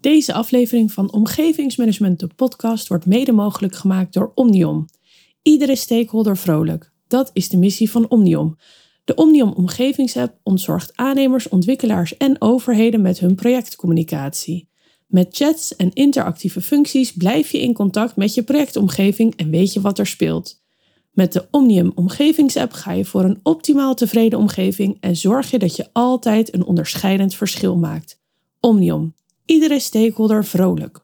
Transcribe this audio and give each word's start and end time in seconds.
Deze 0.00 0.32
aflevering 0.32 0.92
van 0.92 1.12
Omgevingsmanagement, 1.12 2.20
de 2.20 2.26
podcast, 2.36 2.88
wordt 2.88 3.06
mede 3.06 3.32
mogelijk 3.32 3.74
gemaakt 3.74 4.12
door 4.12 4.32
Omnium. 4.34 4.84
Iedere 5.42 5.76
stakeholder 5.76 6.36
vrolijk. 6.36 6.92
Dat 7.08 7.30
is 7.32 7.48
de 7.48 7.56
missie 7.56 7.90
van 7.90 8.08
Omnium. 8.08 8.56
De 9.04 9.14
Omnium 9.14 9.52
Omgevingsapp 9.52 10.38
ontzorgt 10.42 10.96
aannemers, 10.96 11.48
ontwikkelaars 11.48 12.16
en 12.16 12.36
overheden 12.38 13.00
met 13.00 13.18
hun 13.18 13.34
projectcommunicatie. 13.34 14.68
Met 15.06 15.36
chats 15.36 15.76
en 15.76 15.92
interactieve 15.92 16.60
functies 16.60 17.12
blijf 17.12 17.50
je 17.50 17.60
in 17.60 17.72
contact 17.72 18.16
met 18.16 18.34
je 18.34 18.42
projectomgeving 18.42 19.36
en 19.36 19.50
weet 19.50 19.72
je 19.72 19.80
wat 19.80 19.98
er 19.98 20.06
speelt. 20.06 20.62
Met 21.12 21.32
de 21.32 21.48
Omnium 21.50 21.92
Omgevingsapp 21.94 22.72
ga 22.72 22.92
je 22.92 23.04
voor 23.04 23.24
een 23.24 23.40
optimaal 23.42 23.94
tevreden 23.94 24.38
omgeving 24.38 24.96
en 25.00 25.16
zorg 25.16 25.50
je 25.50 25.58
dat 25.58 25.76
je 25.76 25.88
altijd 25.92 26.54
een 26.54 26.64
onderscheidend 26.64 27.34
verschil 27.34 27.76
maakt. 27.76 28.20
Omnium. 28.60 29.14
Iedere 29.50 29.78
stakeholder 29.78 30.44
vrolijk. 30.44 31.00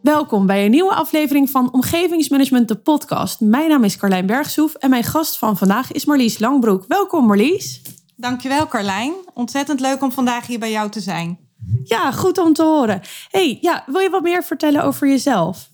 Welkom 0.00 0.46
bij 0.46 0.64
een 0.64 0.70
nieuwe 0.70 0.94
aflevering 0.94 1.50
van 1.50 1.72
Omgevingsmanagement, 1.72 2.68
de 2.68 2.76
podcast. 2.76 3.40
Mijn 3.40 3.68
naam 3.68 3.84
is 3.84 3.96
Carlijn 3.96 4.26
Bergsoef 4.26 4.74
en 4.74 4.90
mijn 4.90 5.04
gast 5.04 5.38
van 5.38 5.56
vandaag 5.56 5.92
is 5.92 6.04
Marlies 6.04 6.38
Langbroek. 6.38 6.84
Welkom 6.88 7.26
Marlies. 7.26 7.82
Dankjewel 8.16 8.66
Carlijn. 8.66 9.12
Ontzettend 9.34 9.80
leuk 9.80 10.02
om 10.02 10.12
vandaag 10.12 10.46
hier 10.46 10.58
bij 10.58 10.70
jou 10.70 10.90
te 10.90 11.00
zijn. 11.00 11.45
Ja, 11.84 12.12
goed 12.12 12.38
om 12.38 12.52
te 12.52 12.62
horen. 12.62 13.00
Hey, 13.30 13.58
ja, 13.60 13.84
wil 13.86 14.00
je 14.00 14.10
wat 14.10 14.22
meer 14.22 14.44
vertellen 14.44 14.82
over 14.82 15.08
jezelf? 15.08 15.68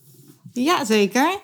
Ja, 0.53 0.85
zeker. 0.85 1.41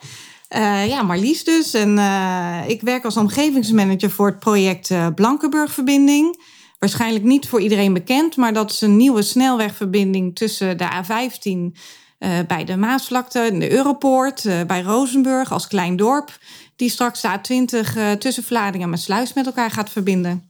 Uh, 0.57 0.87
ja, 0.87 1.03
Marlies 1.03 1.45
dus. 1.45 1.75
En 1.75 1.97
uh, 1.97 2.59
ik 2.67 2.81
werk 2.81 3.05
als 3.05 3.17
omgevingsmanager 3.17 4.11
voor 4.11 4.27
het 4.27 4.39
project 4.39 4.91
uh, 4.91 5.07
Blankenburg-verbinding. 5.15 6.41
Waarschijnlijk 6.79 7.25
niet 7.25 7.49
voor 7.49 7.61
iedereen 7.61 7.93
bekend, 7.93 8.37
maar 8.37 8.53
dat 8.53 8.71
is 8.71 8.81
een 8.81 8.97
nieuwe 8.97 9.23
snelwegverbinding 9.23 10.37
tussen 10.37 10.79
de 10.79 10.85
A15 10.85 11.49
uh, 11.49 12.39
bij 12.47 12.65
de 12.65 12.77
Maasvlakte, 12.77 13.51
de 13.59 13.73
Europoort, 13.73 14.43
bij 14.67 14.83
Rozenburg 14.83 15.53
als 15.53 15.67
klein 15.67 15.97
dorp. 15.97 16.39
Die 16.77 16.91
straks 16.91 17.21
de 17.21 17.29
A20 17.29 17.97
uh, 17.97 18.13
tussen 18.13 18.45
Vlaardingen 18.45 18.93
en 18.93 18.99
Sluis 18.99 19.33
met 19.33 19.47
elkaar 19.47 19.71
gaat 19.71 19.91
verbinden. 19.91 20.48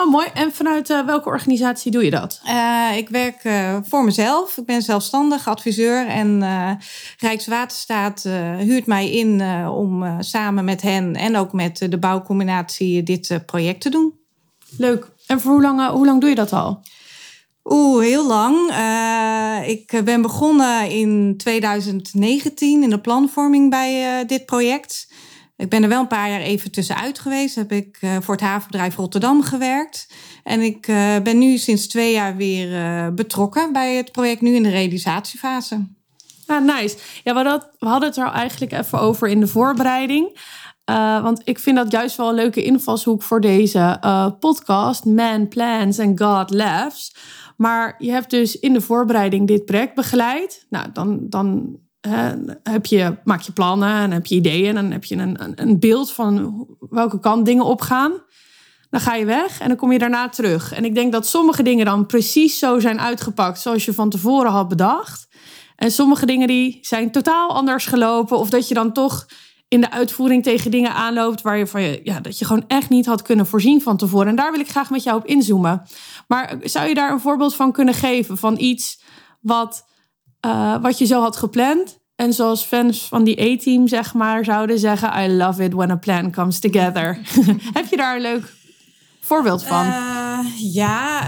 Oh, 0.00 0.10
mooi. 0.10 0.26
En 0.34 0.52
vanuit 0.52 0.88
welke 0.88 1.28
organisatie 1.28 1.90
doe 1.90 2.04
je 2.04 2.10
dat? 2.10 2.40
ik 2.96 3.08
werk 3.08 3.40
voor 3.88 4.04
mezelf. 4.04 4.56
Ik 4.56 4.64
ben 4.64 4.82
zelfstandig 4.82 5.48
adviseur. 5.48 6.06
En 6.06 6.42
Rijkswaterstaat 7.18 8.22
huurt 8.58 8.86
mij 8.86 9.10
in 9.10 9.42
om 9.68 10.22
samen 10.22 10.64
met 10.64 10.82
hen 10.82 11.16
en 11.16 11.36
ook 11.36 11.52
met 11.52 11.86
de 11.88 11.98
bouwcombinatie 11.98 13.02
dit 13.02 13.40
project 13.46 13.80
te 13.80 13.90
doen. 13.90 14.14
Leuk. 14.76 15.08
En 15.26 15.40
voor 15.40 15.52
hoe 15.52 15.62
lang, 15.62 15.88
hoe 15.88 16.06
lang 16.06 16.20
doe 16.20 16.28
je 16.28 16.34
dat 16.34 16.52
al? 16.52 16.82
Oeh, 17.64 18.02
heel 18.02 18.26
lang. 18.26 18.70
Uh, 18.70 19.68
ik 19.68 20.00
ben 20.04 20.22
begonnen 20.22 20.90
in 20.90 21.34
2019 21.36 22.82
in 22.82 22.90
de 22.90 23.00
planvorming 23.00 23.70
bij 23.70 24.20
uh, 24.20 24.28
dit 24.28 24.46
project. 24.46 25.12
Ik 25.60 25.68
ben 25.68 25.82
er 25.82 25.88
wel 25.88 26.00
een 26.00 26.06
paar 26.06 26.30
jaar 26.30 26.40
even 26.40 26.70
tussenuit 26.70 27.18
geweest. 27.18 27.54
Heb 27.54 27.72
ik 27.72 27.98
uh, 28.00 28.16
voor 28.20 28.34
het 28.34 28.44
havenbedrijf 28.44 28.96
Rotterdam 28.96 29.42
gewerkt. 29.42 30.12
En 30.44 30.60
ik 30.60 30.86
ben 31.22 31.38
nu 31.38 31.58
sinds 31.58 31.86
twee 31.86 32.12
jaar 32.12 32.36
weer 32.36 33.14
betrokken 33.14 33.72
bij 33.72 33.96
het 33.96 34.12
project, 34.12 34.40
nu 34.40 34.54
in 34.54 34.62
de 34.62 34.70
realisatiefase. 34.70 35.86
Ah, 36.46 36.64
nice. 36.64 36.96
Ja, 37.24 37.34
we, 37.34 37.42
dat, 37.42 37.70
we 37.78 37.86
hadden 37.86 38.08
het 38.08 38.18
er 38.18 38.26
eigenlijk 38.26 38.72
even 38.72 39.00
over 39.00 39.28
in 39.28 39.40
de 39.40 39.46
voorbereiding. 39.46 40.38
Want 41.22 41.40
ik 41.44 41.58
vind 41.58 41.76
dat 41.76 41.92
juist 41.92 42.16
wel 42.16 42.28
een 42.28 42.34
leuke 42.34 42.62
invalshoek 42.62 43.22
voor 43.22 43.40
deze 43.40 43.98
podcast. 44.40 45.04
Man 45.04 45.48
plans 45.48 45.98
and 45.98 46.20
God 46.20 46.50
laughs. 46.50 47.14
Maar 47.56 47.94
je 47.98 48.10
hebt 48.10 48.30
dus 48.30 48.58
in 48.58 48.72
de 48.72 48.80
voorbereiding 48.80 49.46
dit 49.46 49.64
project 49.64 49.94
begeleid. 49.94 50.66
Nou, 50.70 50.86
dan, 50.92 51.18
dan 51.28 51.78
heb 52.62 52.86
je, 52.86 53.16
maak 53.24 53.40
je 53.40 53.52
plannen 53.52 53.94
en 53.94 54.10
heb 54.10 54.26
je 54.26 54.34
ideeën. 54.34 54.76
En 54.76 54.82
dan 54.82 54.90
heb 54.90 55.04
je 55.04 55.16
een, 55.16 55.42
een, 55.42 55.52
een 55.54 55.78
beeld 55.78 56.12
van 56.12 56.66
welke 56.90 57.20
kant 57.20 57.46
dingen 57.46 57.64
opgaan. 57.64 58.12
Dan 58.90 59.00
ga 59.00 59.14
je 59.14 59.24
weg 59.24 59.60
en 59.60 59.68
dan 59.68 59.76
kom 59.76 59.92
je 59.92 59.98
daarna 59.98 60.28
terug. 60.28 60.72
En 60.72 60.84
ik 60.84 60.94
denk 60.94 61.12
dat 61.12 61.26
sommige 61.26 61.62
dingen 61.62 61.84
dan 61.84 62.06
precies 62.06 62.58
zo 62.58 62.80
zijn 62.80 63.00
uitgepakt 63.00 63.60
zoals 63.60 63.84
je 63.84 63.94
van 63.94 64.10
tevoren 64.10 64.50
had 64.50 64.68
bedacht. 64.68 65.28
En 65.76 65.90
sommige 65.90 66.26
dingen 66.26 66.46
die 66.46 66.78
zijn 66.80 67.10
totaal 67.10 67.48
anders 67.48 67.86
gelopen. 67.86 68.38
Of 68.38 68.50
dat 68.50 68.68
je 68.68 68.74
dan 68.74 68.92
toch 68.92 69.26
in 69.68 69.80
de 69.80 69.90
uitvoering 69.90 70.42
tegen 70.42 70.70
dingen 70.70 70.94
aanloopt 70.94 71.42
waar 71.42 71.58
je 71.58 71.66
van 71.66 71.82
je, 71.82 72.00
ja, 72.04 72.20
dat 72.20 72.38
je 72.38 72.44
gewoon 72.44 72.64
echt 72.66 72.88
niet 72.88 73.06
had 73.06 73.22
kunnen 73.22 73.46
voorzien 73.46 73.82
van 73.82 73.96
tevoren. 73.96 74.28
En 74.28 74.36
daar 74.36 74.50
wil 74.50 74.60
ik 74.60 74.70
graag 74.70 74.90
met 74.90 75.02
jou 75.02 75.18
op 75.18 75.26
inzoomen. 75.26 75.82
Maar 76.28 76.58
zou 76.62 76.88
je 76.88 76.94
daar 76.94 77.12
een 77.12 77.20
voorbeeld 77.20 77.54
van 77.54 77.72
kunnen 77.72 77.94
geven 77.94 78.38
van 78.38 78.58
iets 78.58 79.02
wat, 79.40 79.84
uh, 80.46 80.76
wat 80.82 80.98
je 80.98 81.06
zo 81.06 81.20
had 81.20 81.36
gepland? 81.36 81.98
En 82.16 82.32
zoals 82.32 82.64
fans 82.64 83.08
van 83.08 83.24
die 83.24 83.40
A-team, 83.40 83.88
zeg 83.88 84.14
maar, 84.14 84.44
zouden 84.44 84.78
zeggen: 84.78 85.22
I 85.22 85.36
love 85.36 85.64
it 85.64 85.72
when 85.72 85.90
a 85.90 85.96
plan 85.96 86.32
comes 86.32 86.58
together. 86.58 87.18
Heb 87.72 87.86
je 87.90 87.96
daar 87.96 88.16
een 88.16 88.22
leuk 88.22 88.52
voorbeeld 89.20 89.64
van? 89.64 89.86
Uh, 89.86 90.38
ja, 90.56 91.22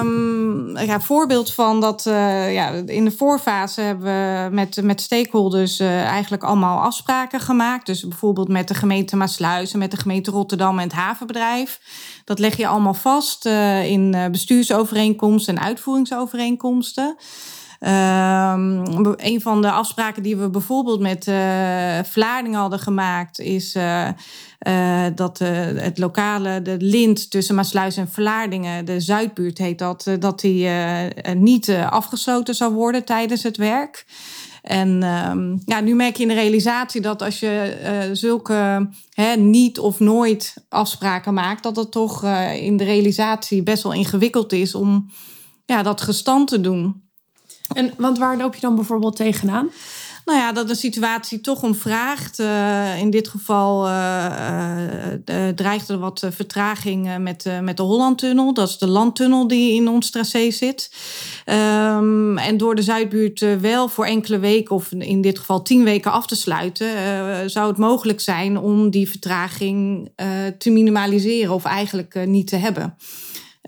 um, 0.00 0.78
ja, 0.78 1.00
voorbeeld 1.00 1.54
van 1.54 1.80
dat 1.80 2.06
uh, 2.06 2.54
ja, 2.54 2.70
in 2.70 3.04
de 3.04 3.10
voorfase 3.10 3.80
hebben 3.80 4.04
we 4.06 4.48
met, 4.54 4.82
met 4.82 5.00
stakeholders 5.00 5.80
eigenlijk 5.80 6.42
allemaal 6.42 6.80
afspraken 6.80 7.40
gemaakt. 7.40 7.86
Dus 7.86 8.08
bijvoorbeeld 8.08 8.48
met 8.48 8.68
de 8.68 8.74
gemeente 8.74 9.16
Maasluis 9.16 9.72
en 9.72 9.78
met 9.78 9.90
de 9.90 9.96
gemeente 9.96 10.30
Rotterdam 10.30 10.78
en 10.78 10.84
het 10.84 10.92
havenbedrijf. 10.92 11.80
Dat 12.24 12.38
leg 12.38 12.56
je 12.56 12.66
allemaal 12.66 12.94
vast 12.94 13.46
in 13.84 14.28
bestuursovereenkomsten 14.30 15.56
en 15.56 15.62
uitvoeringsovereenkomsten. 15.62 17.16
Um, 17.80 18.82
een 19.16 19.40
van 19.40 19.62
de 19.62 19.70
afspraken 19.70 20.22
die 20.22 20.36
we 20.36 20.50
bijvoorbeeld 20.50 21.00
met 21.00 21.26
uh, 21.26 21.34
Vlaardingen 22.04 22.60
hadden 22.60 22.78
gemaakt, 22.78 23.38
is 23.38 23.74
uh, 23.74 24.08
uh, 24.68 25.06
dat 25.14 25.38
het 25.38 25.98
lokale, 25.98 26.62
de 26.62 26.76
lint 26.78 27.30
tussen 27.30 27.54
Maasluis 27.54 27.96
en 27.96 28.08
Vlaardingen, 28.10 28.84
de 28.84 29.00
Zuidbuurt 29.00 29.58
heet 29.58 29.78
dat, 29.78 30.10
dat 30.18 30.40
die 30.40 30.68
niet 31.34 31.70
afgesloten 31.90 32.54
zou 32.54 32.74
worden 32.74 33.04
tijdens 33.04 33.42
het 33.42 33.56
werk. 33.56 34.06
En 34.62 35.02
um, 35.02 35.62
ja, 35.64 35.80
nu 35.80 35.94
merk 35.94 36.16
je 36.16 36.22
in 36.22 36.28
de 36.28 36.34
realisatie 36.34 37.00
dat 37.00 37.22
als 37.22 37.40
je 37.40 38.10
zulke 38.12 38.88
hè, 39.12 39.36
niet 39.36 39.78
of 39.78 40.00
nooit 40.00 40.54
afspraken 40.68 41.34
maakt, 41.34 41.62
dat 41.62 41.76
het 41.76 41.90
toch 41.90 42.24
in 42.54 42.76
de 42.76 42.84
realisatie 42.84 43.62
best 43.62 43.82
wel 43.82 43.92
ingewikkeld 43.92 44.52
is 44.52 44.74
om 44.74 45.10
ja, 45.64 45.82
dat 45.82 46.00
gestand 46.00 46.48
te 46.48 46.60
doen. 46.60 47.06
En, 47.74 47.92
want 47.96 48.18
waar 48.18 48.36
loop 48.36 48.54
je 48.54 48.60
dan 48.60 48.74
bijvoorbeeld 48.74 49.16
tegenaan? 49.16 49.70
Nou 50.28 50.40
ja, 50.40 50.52
dat 50.52 50.68
de 50.68 50.74
situatie 50.74 51.40
toch 51.40 51.62
om 51.62 51.74
vraagt. 51.74 52.38
Uh, 52.38 52.98
in 52.98 53.10
dit 53.10 53.28
geval 53.28 53.88
uh, 53.88 54.82
dreigt 55.54 55.88
er 55.88 55.98
wat 55.98 56.26
vertraging 56.30 57.18
met, 57.18 57.44
met 57.62 57.76
de 57.76 57.82
Hollandtunnel. 57.82 58.54
Dat 58.54 58.68
is 58.68 58.78
de 58.78 58.86
landtunnel 58.86 59.48
die 59.48 59.74
in 59.74 59.88
ons 59.88 60.10
tracé 60.10 60.50
zit. 60.50 60.90
Um, 61.46 62.38
en 62.38 62.56
door 62.56 62.74
de 62.74 62.82
Zuidbuurt 62.82 63.60
wel 63.60 63.88
voor 63.88 64.04
enkele 64.04 64.38
weken, 64.38 64.74
of 64.74 64.92
in 64.92 65.20
dit 65.20 65.38
geval 65.38 65.62
tien 65.62 65.84
weken 65.84 66.12
af 66.12 66.26
te 66.26 66.36
sluiten, 66.36 66.88
zou 67.50 67.68
het 67.68 67.78
mogelijk 67.78 68.20
zijn 68.20 68.58
om 68.58 68.90
die 68.90 69.08
vertraging 69.08 70.10
te 70.58 70.70
minimaliseren 70.70 71.54
of 71.54 71.64
eigenlijk 71.64 72.26
niet 72.26 72.46
te 72.46 72.56
hebben. 72.56 72.96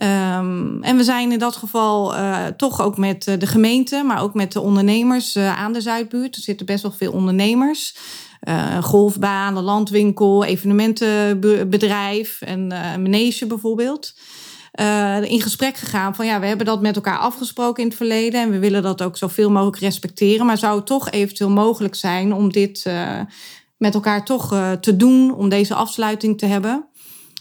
Um, 0.03 0.83
en 0.83 0.97
we 0.97 1.05
zijn 1.05 1.33
in 1.33 1.39
dat 1.39 1.57
geval 1.57 2.15
uh, 2.15 2.47
toch 2.47 2.81
ook 2.81 2.97
met 2.97 3.27
uh, 3.27 3.39
de 3.39 3.47
gemeente, 3.47 4.03
maar 4.07 4.23
ook 4.23 4.35
met 4.35 4.53
de 4.53 4.61
ondernemers 4.61 5.37
uh, 5.37 5.59
aan 5.59 5.73
de 5.73 5.81
Zuidbuurt. 5.81 6.37
Er 6.37 6.43
zitten 6.43 6.67
best 6.67 6.83
wel 6.83 6.93
veel 6.93 7.13
ondernemers. 7.13 7.97
golfbaan, 8.81 9.57
een 9.57 9.63
landwinkel, 9.63 10.45
evenementenbedrijf 10.45 12.41
en 12.41 12.71
een 12.71 13.03
manege 13.03 13.47
bijvoorbeeld. 13.47 14.15
in 15.23 15.41
gesprek 15.41 15.77
gegaan 15.77 16.15
van 16.15 16.27
ja, 16.27 16.41
we 16.41 16.47
hebben 16.47 16.67
dat 16.67 16.81
met 16.81 16.97
elkaar 16.97 17.19
afgesproken 17.19 17.83
in 17.83 17.89
het 17.89 17.97
verleden 17.97 18.41
en 18.41 18.51
we 18.51 18.59
willen 18.59 18.83
dat 18.83 19.03
ook 19.03 19.17
zoveel 19.17 19.51
mogelijk 19.51 19.79
respecteren. 19.79 20.47
Maar 20.47 20.59
zou 20.59 20.77
het 20.77 20.87
toch 20.87 21.11
eventueel 21.11 21.51
mogelijk 21.51 21.95
zijn 21.95 22.33
om 22.33 22.53
dit 22.53 22.93
met 23.77 23.95
elkaar 23.95 24.25
toch 24.25 24.49
te 24.81 24.97
doen, 24.97 25.35
om 25.35 25.49
deze 25.49 25.75
afsluiting 25.75 26.39
te 26.39 26.47
hebben? 26.47 26.90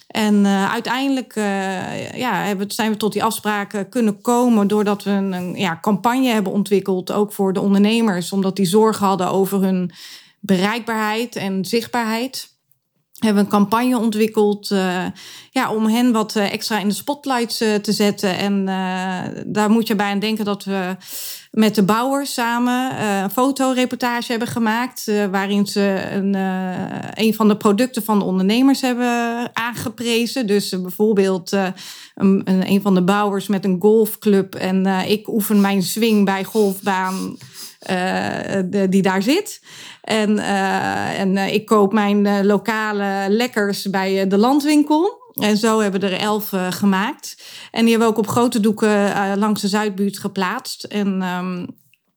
En 0.10 0.36
uh, 0.36 0.72
uiteindelijk 0.72 1.36
uh, 1.36 2.12
ja, 2.12 2.56
zijn 2.68 2.92
we 2.92 2.98
tot 2.98 3.14
die 3.14 3.24
afspraken 3.24 3.90
kunnen 3.90 4.22
komen 4.22 4.68
doordat 4.68 5.04
we 5.04 5.12
een, 5.12 5.56
ja, 5.56 5.80
campagne 5.82 6.28
hebben 6.28 6.52
ontwikkeld, 6.52 7.12
ook 7.12 7.34
voor 7.34 7.54
de 7.54 7.60
ondernemers, 7.60 8.32
omdat 8.32 8.56
die 8.56 8.66
zorgen 8.66 9.06
hadden 9.06 9.30
over 9.30 9.62
hun 9.62 9.92
bereikbaarheid 10.40 11.36
en 11.36 11.66
zichtbaarheid. 11.66 12.58
Hebben 13.20 13.44
een 13.44 13.50
campagne 13.50 13.98
ontwikkeld 14.00 14.70
uh, 14.72 15.06
ja, 15.52 15.74
om 15.74 15.86
hen 15.86 16.12
wat 16.12 16.36
extra 16.36 16.80
in 16.80 16.88
de 16.88 16.94
spotlights 16.94 17.58
te 17.58 17.92
zetten. 17.92 18.38
En 18.38 18.66
daar 19.48 19.70
moet 19.70 19.88
je 19.88 19.96
bij 19.96 20.12
aan 20.12 20.20
denken 20.20 20.46
dat 20.46 20.64
we 20.64 20.96
met 21.60 21.76
de 21.76 21.84
bouwers 21.84 22.34
samen 22.34 22.92
uh, 22.92 23.22
een 23.22 23.30
fotoreportage 23.30 24.32
hebben 24.32 24.48
gemaakt. 24.48 25.08
Uh, 25.08 25.26
waarin 25.26 25.66
ze 25.66 26.08
een, 26.12 26.36
uh, 26.36 26.74
een 27.14 27.34
van 27.34 27.48
de 27.48 27.58
producten 27.58 28.04
van 28.04 28.20
de 28.20 28.26
ondernemers 28.26 28.82
hebben 28.82 29.50
aangeprezen. 29.54 30.48
Dus 30.48 30.82
bijvoorbeeld 30.82 31.52
een, 32.16 32.42
een, 32.46 32.82
van 32.82 32.96
de 32.96 33.04
bouwers 33.04 33.48
met 33.48 33.66
een 33.66 33.78
golfclub. 33.80 34.56
En 34.56 34.86
ik 34.86 35.28
oefen 35.28 35.62
mijn 35.62 35.84
swing 35.84 36.26
bij 36.26 36.44
golfbaan 36.44 37.38
die 38.90 39.02
daar 39.02 39.22
zit. 39.22 39.62
En, 40.02 40.40
en 41.18 41.38
ik 41.38 41.66
koop 41.66 41.94
mijn 41.94 42.46
lokale 42.46 43.26
lekkers 43.30 43.90
bij 43.90 44.28
de 44.28 44.38
landwinkel. 44.38 45.18
En 45.40 45.58
zo 45.58 45.80
hebben 45.80 46.02
we 46.02 46.08
er 46.08 46.20
elf 46.20 46.52
uh, 46.52 46.72
gemaakt. 46.72 47.38
En 47.72 47.82
die 47.82 47.90
hebben 47.90 48.08
we 48.08 48.14
ook 48.14 48.20
op 48.20 48.28
grote 48.28 48.60
doeken 48.60 48.90
uh, 48.90 49.32
langs 49.36 49.62
de 49.62 49.68
Zuidbuurt 49.68 50.20
geplaatst. 50.20 50.84
En 50.84 51.22
um, 51.22 51.68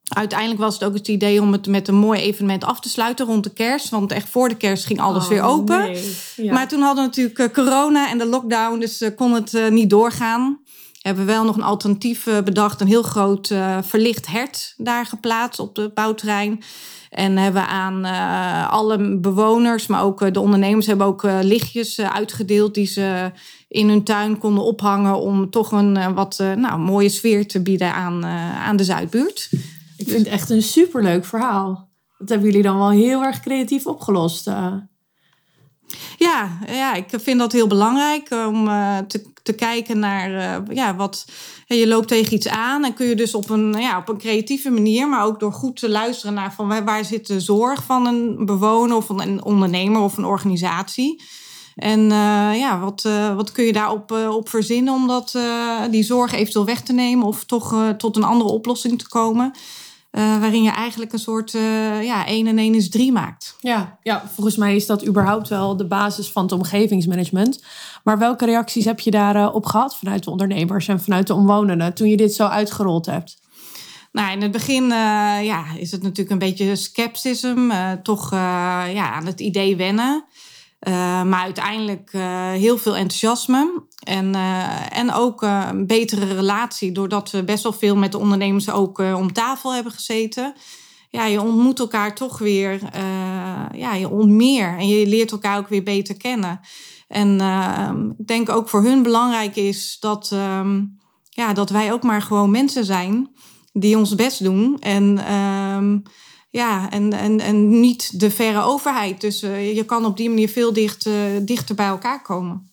uiteindelijk 0.03 0.59
was 0.59 0.73
het 0.73 0.83
ook 0.83 0.93
het 0.93 1.07
idee 1.07 1.41
om 1.41 1.51
het 1.51 1.67
met 1.67 1.87
een 1.87 1.95
mooi 1.95 2.19
evenement 2.19 2.63
af 2.63 2.79
te 2.79 2.89
sluiten 2.89 3.25
rond 3.25 3.43
de 3.43 3.53
kerst. 3.53 3.89
Want 3.89 4.11
echt 4.11 4.29
voor 4.29 4.49
de 4.49 4.57
kerst 4.57 4.85
ging 4.85 4.99
alles 4.99 5.23
oh, 5.23 5.29
weer 5.29 5.41
open. 5.41 5.79
Nee. 5.79 6.15
Ja. 6.35 6.53
Maar 6.53 6.67
toen 6.67 6.81
hadden 6.81 7.03
we 7.03 7.09
natuurlijk 7.09 7.39
uh, 7.39 7.63
corona 7.63 8.09
en 8.09 8.17
de 8.17 8.25
lockdown, 8.25 8.79
dus 8.79 9.01
kon 9.15 9.33
het 9.33 9.69
niet 9.69 9.89
doorgaan. 9.89 10.62
Hebben 11.03 11.25
we 11.25 11.31
wel 11.31 11.43
nog 11.43 11.55
een 11.55 11.63
alternatief 11.63 12.23
bedacht, 12.43 12.81
een 12.81 12.87
heel 12.87 13.03
groot 13.03 13.53
verlicht 13.81 14.27
hert 14.27 14.73
daar 14.77 15.05
geplaatst 15.05 15.59
op 15.59 15.75
het 15.75 15.93
bouwterrein. 15.93 16.63
En 17.09 17.37
hebben 17.37 17.67
aan 17.67 18.05
uh, 18.05 18.71
alle 18.71 19.19
bewoners, 19.19 19.87
maar 19.87 20.03
ook 20.03 20.33
de 20.33 20.39
ondernemers, 20.39 20.85
hebben 20.85 21.07
ook 21.07 21.23
lichtjes 21.41 21.99
uitgedeeld 21.99 22.73
die 22.73 22.85
ze 22.85 23.31
in 23.67 23.89
hun 23.89 24.03
tuin 24.03 24.37
konden 24.37 24.63
ophangen 24.63 25.19
om 25.19 25.49
toch 25.49 25.71
een 25.71 26.13
wat 26.13 26.43
nou, 26.55 26.79
mooie 26.79 27.09
sfeer 27.09 27.47
te 27.47 27.61
bieden 27.61 27.93
aan, 27.93 28.25
aan 28.55 28.75
de 28.75 28.83
Zuidbuurt. 28.83 29.49
Ik 29.97 30.07
vind 30.09 30.19
het 30.19 30.27
echt 30.27 30.49
een 30.49 30.63
superleuk 30.63 31.25
verhaal. 31.25 31.89
Dat 32.17 32.29
hebben 32.29 32.47
jullie 32.47 32.63
dan 32.63 32.77
wel 32.77 32.89
heel 32.89 33.23
erg 33.23 33.39
creatief 33.39 33.87
opgelost. 33.87 34.49
Ja, 36.17 36.59
ja, 36.67 36.93
ik 36.93 37.05
vind 37.09 37.39
dat 37.39 37.51
heel 37.51 37.67
belangrijk 37.67 38.27
om 38.31 38.65
te, 39.07 39.31
te 39.43 39.53
kijken 39.53 39.99
naar 39.99 40.61
ja, 40.73 40.95
wat 40.95 41.25
je 41.65 41.87
loopt 41.87 42.07
tegen 42.07 42.33
iets 42.33 42.47
aan 42.47 42.83
en 42.83 42.93
kun 42.93 43.07
je 43.07 43.15
dus 43.15 43.35
op 43.35 43.49
een, 43.49 43.73
ja, 43.73 43.97
op 43.97 44.09
een 44.09 44.17
creatieve 44.17 44.69
manier, 44.69 45.09
maar 45.09 45.25
ook 45.25 45.39
door 45.39 45.53
goed 45.53 45.79
te 45.79 45.89
luisteren 45.89 46.33
naar 46.33 46.53
van 46.53 46.85
waar 46.85 47.05
zit 47.05 47.27
de 47.27 47.39
zorg 47.39 47.83
van 47.83 48.05
een 48.05 48.45
bewoner 48.45 48.97
of 48.97 49.05
van 49.05 49.21
een 49.21 49.43
ondernemer 49.43 50.01
of 50.01 50.17
een 50.17 50.25
organisatie. 50.25 51.23
En 51.75 52.09
ja, 52.55 52.79
wat, 52.79 53.01
wat 53.35 53.51
kun 53.51 53.65
je 53.65 53.73
daarop 53.73 54.11
op 54.11 54.49
verzinnen 54.49 54.93
om 54.93 55.07
dat, 55.07 55.37
die 55.91 56.03
zorg 56.03 56.33
eventueel 56.33 56.65
weg 56.65 56.81
te 56.81 56.93
nemen 56.93 57.27
of 57.27 57.43
toch 57.43 57.93
tot 57.97 58.15
een 58.15 58.23
andere 58.23 58.49
oplossing 58.49 58.99
te 58.99 59.09
komen? 59.09 59.51
Waarin 60.13 60.63
je 60.63 60.71
eigenlijk 60.71 61.13
een 61.13 61.19
soort 61.19 61.51
ja, 62.01 62.25
1 62.25 62.47
en 62.47 62.57
1 62.57 62.75
is 62.75 62.89
3 62.89 63.11
maakt. 63.11 63.55
Ja, 63.59 63.97
ja, 64.01 64.23
volgens 64.33 64.55
mij 64.55 64.75
is 64.75 64.85
dat 64.85 65.07
überhaupt 65.07 65.47
wel 65.47 65.77
de 65.77 65.85
basis 65.85 66.31
van 66.31 66.43
het 66.43 66.51
omgevingsmanagement. 66.51 67.63
Maar 68.03 68.17
welke 68.17 68.45
reacties 68.45 68.85
heb 68.85 68.99
je 68.99 69.11
daarop 69.11 69.65
gehad 69.65 69.97
vanuit 69.97 70.23
de 70.23 70.29
ondernemers 70.29 70.87
en 70.87 70.99
vanuit 70.99 71.27
de 71.27 71.33
omwonenden 71.33 71.93
toen 71.93 72.07
je 72.07 72.17
dit 72.17 72.33
zo 72.33 72.45
uitgerold 72.45 73.05
hebt? 73.05 73.37
Nou, 74.11 74.31
in 74.31 74.41
het 74.41 74.51
begin 74.51 74.83
uh, 74.83 74.89
ja, 75.43 75.65
is 75.77 75.91
het 75.91 76.01
natuurlijk 76.01 76.29
een 76.29 76.49
beetje 76.49 76.75
scepticism, 76.75 77.71
toch 78.03 78.31
ja, 78.31 79.11
aan 79.11 79.25
het 79.25 79.39
idee 79.39 79.75
wennen. 79.75 80.25
Maar 81.25 81.41
uiteindelijk 81.41 82.11
heel 82.59 82.77
veel 82.77 82.95
enthousiasme 82.95 83.83
en, 84.03 84.35
en 84.89 85.13
ook 85.13 85.41
een 85.41 85.87
betere 85.87 86.33
relatie, 86.33 86.91
doordat 86.91 87.31
we 87.31 87.43
best 87.43 87.63
wel 87.63 87.73
veel 87.73 87.95
met 87.95 88.11
de 88.11 88.17
ondernemers 88.17 88.69
ook 88.69 88.97
om 88.99 89.33
tafel 89.33 89.73
hebben 89.73 89.91
gezeten. 89.91 90.53
Ja, 91.09 91.25
je 91.25 91.41
ontmoet 91.41 91.79
elkaar 91.79 92.15
toch 92.15 92.37
weer, 92.37 92.79
ja, 93.73 93.93
je 93.93 94.09
ontmoet 94.09 94.29
meer 94.37 94.77
en 94.77 94.87
je 94.87 95.07
leert 95.07 95.31
elkaar 95.31 95.57
ook 95.57 95.69
weer 95.69 95.83
beter 95.83 96.17
kennen. 96.17 96.59
En 97.07 97.39
uh, 97.41 97.89
ik 98.17 98.27
denk 98.27 98.49
ook 98.49 98.69
voor 98.69 98.83
hun 98.83 99.03
belangrijk 99.03 99.55
is 99.55 99.97
dat, 99.99 100.31
uh, 100.33 100.67
ja, 101.29 101.53
dat 101.53 101.69
wij 101.69 101.93
ook 101.93 102.03
maar 102.03 102.21
gewoon 102.21 102.51
mensen 102.51 102.85
zijn 102.85 103.29
die 103.73 103.97
ons 103.97 104.15
best 104.15 104.43
doen. 104.43 104.79
En, 104.79 105.17
uh, 105.17 106.11
ja, 106.53 106.89
en, 106.89 107.13
en, 107.13 107.39
en 107.39 107.79
niet 107.79 108.19
de 108.19 108.31
verre 108.31 108.61
overheid. 108.61 109.21
Dus 109.21 109.43
uh, 109.43 109.75
je 109.75 109.83
kan 109.83 110.05
op 110.05 110.17
die 110.17 110.29
manier 110.29 110.49
veel 110.49 110.73
dicht, 110.73 111.05
uh, 111.05 111.13
dichter 111.41 111.75
bij 111.75 111.85
elkaar 111.85 112.21
komen. 112.21 112.69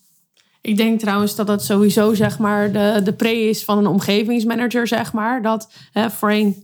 Ik 0.61 0.77
denk 0.77 0.99
trouwens 0.99 1.35
dat 1.35 1.47
dat 1.47 1.63
sowieso 1.63 2.13
zeg 2.13 2.39
maar, 2.39 2.71
de, 2.71 3.01
de 3.03 3.13
pre 3.13 3.49
is 3.49 3.63
van 3.63 3.77
een 3.77 3.87
omgevingsmanager. 3.87 4.87
Zeg 4.87 5.13
maar. 5.13 5.41
Dat 5.41 5.71
hè, 5.91 6.07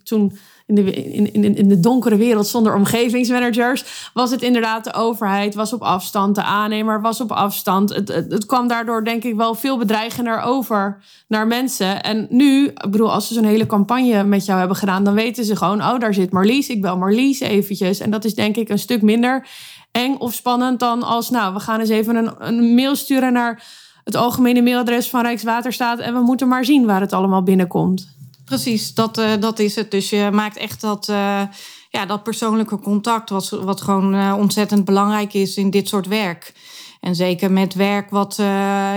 toen 0.04 0.38
in 0.68 0.76
de, 0.76 0.92
in, 0.92 1.34
in, 1.34 1.56
in 1.56 1.68
de 1.68 1.80
donkere 1.80 2.16
wereld 2.16 2.48
zonder 2.48 2.76
omgevingsmanagers, 2.76 4.10
was 4.14 4.32
het 4.32 4.42
inderdaad 4.42 4.84
de 4.84 4.94
overheid, 4.94 5.56
was 5.56 5.74
op 5.74 5.82
afstand, 5.82 6.36
de 6.36 6.44
aannemer 6.44 7.02
was 7.02 7.22
op 7.22 7.32
afstand. 7.32 7.94
Het, 7.94 8.08
het, 8.08 8.32
het 8.32 8.46
kwam 8.46 8.68
daardoor 8.68 9.04
denk 9.04 9.24
ik 9.24 9.36
wel 9.36 9.56
veel 9.56 9.78
bedreigender 9.78 10.42
over 10.42 11.04
naar 11.28 11.48
mensen. 11.48 12.04
En 12.04 12.28
nu, 12.30 12.66
ik 12.68 12.92
bedoel, 12.92 13.14
als 13.14 13.28
ze 13.28 13.34
zo'n 13.34 13.44
hele 13.44 13.66
campagne 13.66 14.24
met 14.24 14.46
jou 14.46 14.60
hebben 14.60 14.78
gedaan, 14.78 15.04
dan 15.04 15.14
weten 15.14 15.46
ze 15.46 15.56
gewoon, 15.56 15.82
oh, 15.82 16.00
daar 16.00 16.14
zit 16.14 16.32
Marlies, 16.32 16.70
ik 16.70 16.82
bel 16.82 16.98
Marlies 16.98 17.40
eventjes. 17.40 18.00
En 18.00 18.12
dat 18.12 18.26
is 18.26 18.36
denk 18.36 18.56
ik 18.56 18.70
een 18.70 18.80
stuk 18.80 19.02
minder 19.02 19.48
eng 19.92 20.16
of 20.16 20.34
spannend 20.34 20.80
dan 20.80 21.04
als, 21.04 21.30
nou, 21.30 21.54
we 21.54 21.60
gaan 21.60 21.80
eens 21.80 21.90
even 21.90 22.16
een, 22.16 22.32
een 22.38 22.76
mail 22.76 22.96
sturen 22.96 23.34
naar 23.34 23.64
het 24.04 24.16
algemene 24.16 24.62
mailadres 24.62 25.10
van 25.10 25.22
Rijkswaterstaat 25.22 26.00
en 26.00 26.14
we 26.14 26.20
moeten 26.20 26.48
maar 26.48 26.66
zien 26.66 26.86
waar 26.86 27.02
het 27.02 27.14
allemaal 27.14 27.44
binnenkomt. 27.44 28.17
Precies, 28.48 28.94
dat, 28.94 29.18
uh, 29.18 29.32
dat 29.40 29.60
is 29.60 29.76
het. 29.76 29.92
Dus 29.92 30.10
je 30.10 30.30
maakt 30.32 30.58
echt 30.58 30.82
dat, 30.82 31.08
uh, 31.10 31.42
ja, 31.90 32.06
dat 32.06 32.24
persoonlijke 32.24 32.80
contact, 32.80 33.30
wat, 33.30 33.50
wat 33.50 33.82
gewoon 33.82 34.16
uh, 34.16 34.36
ontzettend 34.38 34.86
belangrijk 34.86 35.34
is 35.34 35.56
in 35.56 35.70
dit 35.70 35.88
soort 35.88 36.08
werk. 36.08 36.54
En 37.02 37.16
zeker 37.16 37.52
met 37.52 37.74
werk 37.74 38.10
wat 38.10 38.36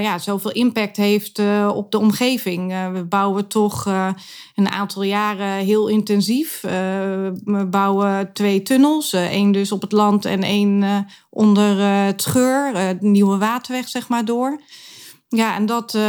ja, 0.00 0.18
zoveel 0.18 0.50
impact 0.50 0.96
heeft 0.96 1.38
op 1.68 1.90
de 1.90 1.98
omgeving. 1.98 2.90
we 2.92 3.04
bouwen 3.04 3.46
toch 3.46 3.84
een 4.54 4.68
aantal 4.68 5.02
jaren 5.02 5.64
heel 5.64 5.88
intensief. 5.88 6.60
we 6.60 7.66
bouwen 7.70 8.30
twee 8.32 8.62
tunnels, 8.62 9.12
één 9.12 9.52
dus 9.52 9.72
op 9.72 9.80
het 9.80 9.92
land 9.92 10.24
en 10.24 10.42
één 10.42 11.06
onder 11.30 11.78
het 11.80 12.22
scheur, 12.22 12.72
de 12.72 13.06
nieuwe 13.06 13.38
waterweg 13.38 13.88
zeg 13.88 14.08
maar 14.08 14.24
door. 14.24 14.60
Ja, 15.36 15.54
en 15.54 15.66
dat, 15.66 15.94
uh, 15.94 16.02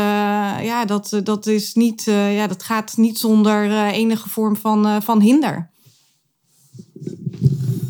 ja, 0.63 0.85
dat, 0.85 1.21
dat, 1.23 1.47
is 1.47 1.73
niet, 1.73 2.07
uh, 2.07 2.35
ja, 2.35 2.47
dat 2.47 2.63
gaat 2.63 2.97
niet 2.97 3.17
zonder 3.17 3.85
enige 3.87 4.29
vorm 4.29 4.55
van, 4.55 5.01
van 5.01 5.19
hinder. 5.19 5.69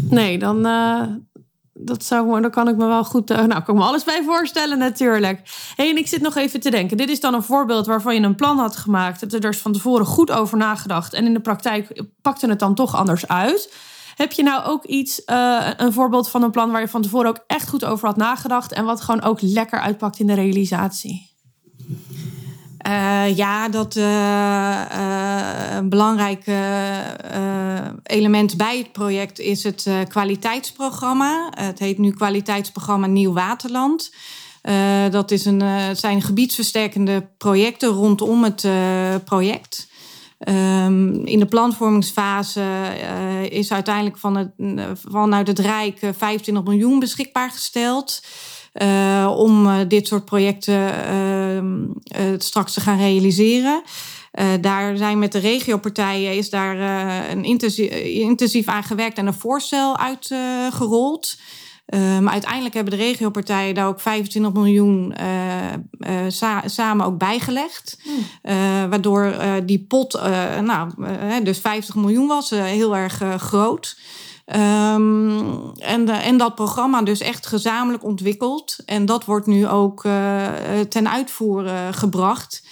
Nee, 0.10 0.38
dan, 0.38 0.61
dat 1.73 2.04
zou, 2.04 2.42
dan 2.42 2.52
kan 2.52 2.68
ik 2.68 2.76
me 2.76 2.85
wel 2.85 3.04
goed. 3.04 3.30
nou, 3.30 3.47
kan 3.47 3.59
ik 3.59 3.73
me 3.73 3.81
alles 3.81 4.04
bij 4.04 4.23
voorstellen, 4.23 4.78
natuurlijk. 4.78 5.42
Hey, 5.76 5.90
en 5.90 5.97
ik 5.97 6.07
zit 6.07 6.21
nog 6.21 6.35
even 6.35 6.59
te 6.59 6.69
denken. 6.69 6.97
Dit 6.97 7.09
is 7.09 7.19
dan 7.19 7.33
een 7.33 7.44
voorbeeld 7.44 7.85
waarvan 7.85 8.16
je 8.16 8.21
een 8.21 8.35
plan 8.35 8.57
had 8.57 8.76
gemaakt. 8.76 9.21
Het 9.21 9.33
er 9.33 9.42
dus 9.42 9.57
van 9.57 9.71
tevoren 9.71 10.06
goed 10.06 10.31
over 10.31 10.57
nagedacht. 10.57 11.14
En 11.14 11.26
in 11.26 11.33
de 11.33 11.40
praktijk 11.40 12.04
pakte 12.21 12.47
het 12.47 12.59
dan 12.59 12.76
toch 12.76 12.95
anders 12.95 13.28
uit. 13.28 13.73
Heb 14.21 14.31
je 14.31 14.44
nou 14.44 14.66
ook 14.66 14.85
iets, 14.85 15.21
een 15.78 15.94
voorbeeld 15.94 16.30
van 16.30 16.44
een 16.44 16.51
plan 16.51 16.71
waar 16.71 16.81
je 16.81 16.87
van 16.87 17.01
tevoren 17.01 17.30
ook 17.30 17.44
echt 17.47 17.69
goed 17.69 17.85
over 17.85 18.07
had 18.07 18.18
nagedacht 18.18 18.71
en 18.71 18.85
wat 18.85 19.01
gewoon 19.01 19.21
ook 19.21 19.42
lekker 19.42 19.80
uitpakt 19.80 20.19
in 20.19 20.28
de 20.28 20.33
realisatie? 20.33 21.30
Uh, 22.87 23.37
ja, 23.37 23.69
dat 23.69 23.95
uh, 23.95 24.81
een 25.75 25.90
belangrijk 25.90 26.45
element 28.04 28.57
bij 28.57 28.78
het 28.78 28.92
project 28.92 29.40
is 29.40 29.63
het 29.63 29.90
kwaliteitsprogramma. 30.07 31.51
Het 31.56 31.80
heet 31.80 31.97
nu 31.97 32.11
kwaliteitsprogramma 32.11 33.07
Nieuw 33.07 33.33
Waterland. 33.33 34.13
dat 35.11 35.31
is 35.31 35.45
een, 35.45 35.61
het 35.61 35.99
zijn 35.99 36.21
gebiedsversterkende 36.21 37.28
projecten 37.37 37.90
rondom 37.90 38.44
het 38.44 38.68
project. 39.23 39.90
Um, 40.48 41.26
in 41.26 41.40
de 41.40 41.45
planvormingsfase 41.45 42.64
is 43.50 43.71
uiteindelijk 43.71 44.18
van 44.18 44.36
het, 44.36 44.52
vanuit 45.10 45.48
het 45.48 45.60
Rijk 45.60 45.98
25 46.18 46.64
miljoen 46.64 47.00
beschikbaar 47.00 47.50
gesteld. 47.50 48.21
Om 49.36 49.88
dit 49.88 50.07
soort 50.07 50.26
projecten 50.26 50.94
uh, 52.19 52.33
straks 52.38 52.74
te 52.74 52.81
gaan 52.81 52.98
realiseren. 52.98 53.81
daar 54.62 54.98
zijn 54.98 55.19
met 55.19 55.31
de 55.31 55.40
regiopartijen 55.40 56.36
is 56.36 56.50
daar 56.50 56.78
een 57.30 57.44
intensief, 57.44 57.90
intensief 58.04 58.68
aan 58.68 58.83
gewerkt 58.83 59.18
en 59.18 59.28
een 59.28 59.33
voorstel 59.33 59.98
uitgerold. 59.98 61.38
Maar 61.92 62.31
uiteindelijk 62.31 62.74
hebben 62.74 62.98
de 62.98 63.04
regiopartijen 63.04 63.76
daar 63.76 63.88
ook 63.88 64.00
25 64.00 64.54
miljoen 64.54 65.14
sa 66.28 66.62
samen 66.66 67.06
ook 67.06 67.18
bijgelegd. 67.18 67.98
Mm. 68.04 68.90
waardoor 68.90 69.36
die 69.66 69.86
pot, 69.88 70.21
nou, 70.62 70.90
dus 71.44 71.60
50 71.60 71.95
miljoen 71.95 72.28
was, 72.28 72.50
heel 72.50 72.95
erg 72.95 73.21
groot. 73.38 74.00
Um, 74.45 75.71
en, 75.78 76.06
de, 76.06 76.12
en 76.12 76.38
dat 76.38 76.56
programma 76.56 77.02
dus 77.02 77.19
echt 77.19 77.48
gezamenlijk 77.48 78.04
ontwikkeld. 78.04 78.76
En 78.86 79.06
dat 79.06 79.26
wordt 79.26 79.48
nu 79.48 79.68
ook 79.68 80.02
ten 80.90 81.10
uitvoer 81.10 81.68
gebracht. 81.92 82.64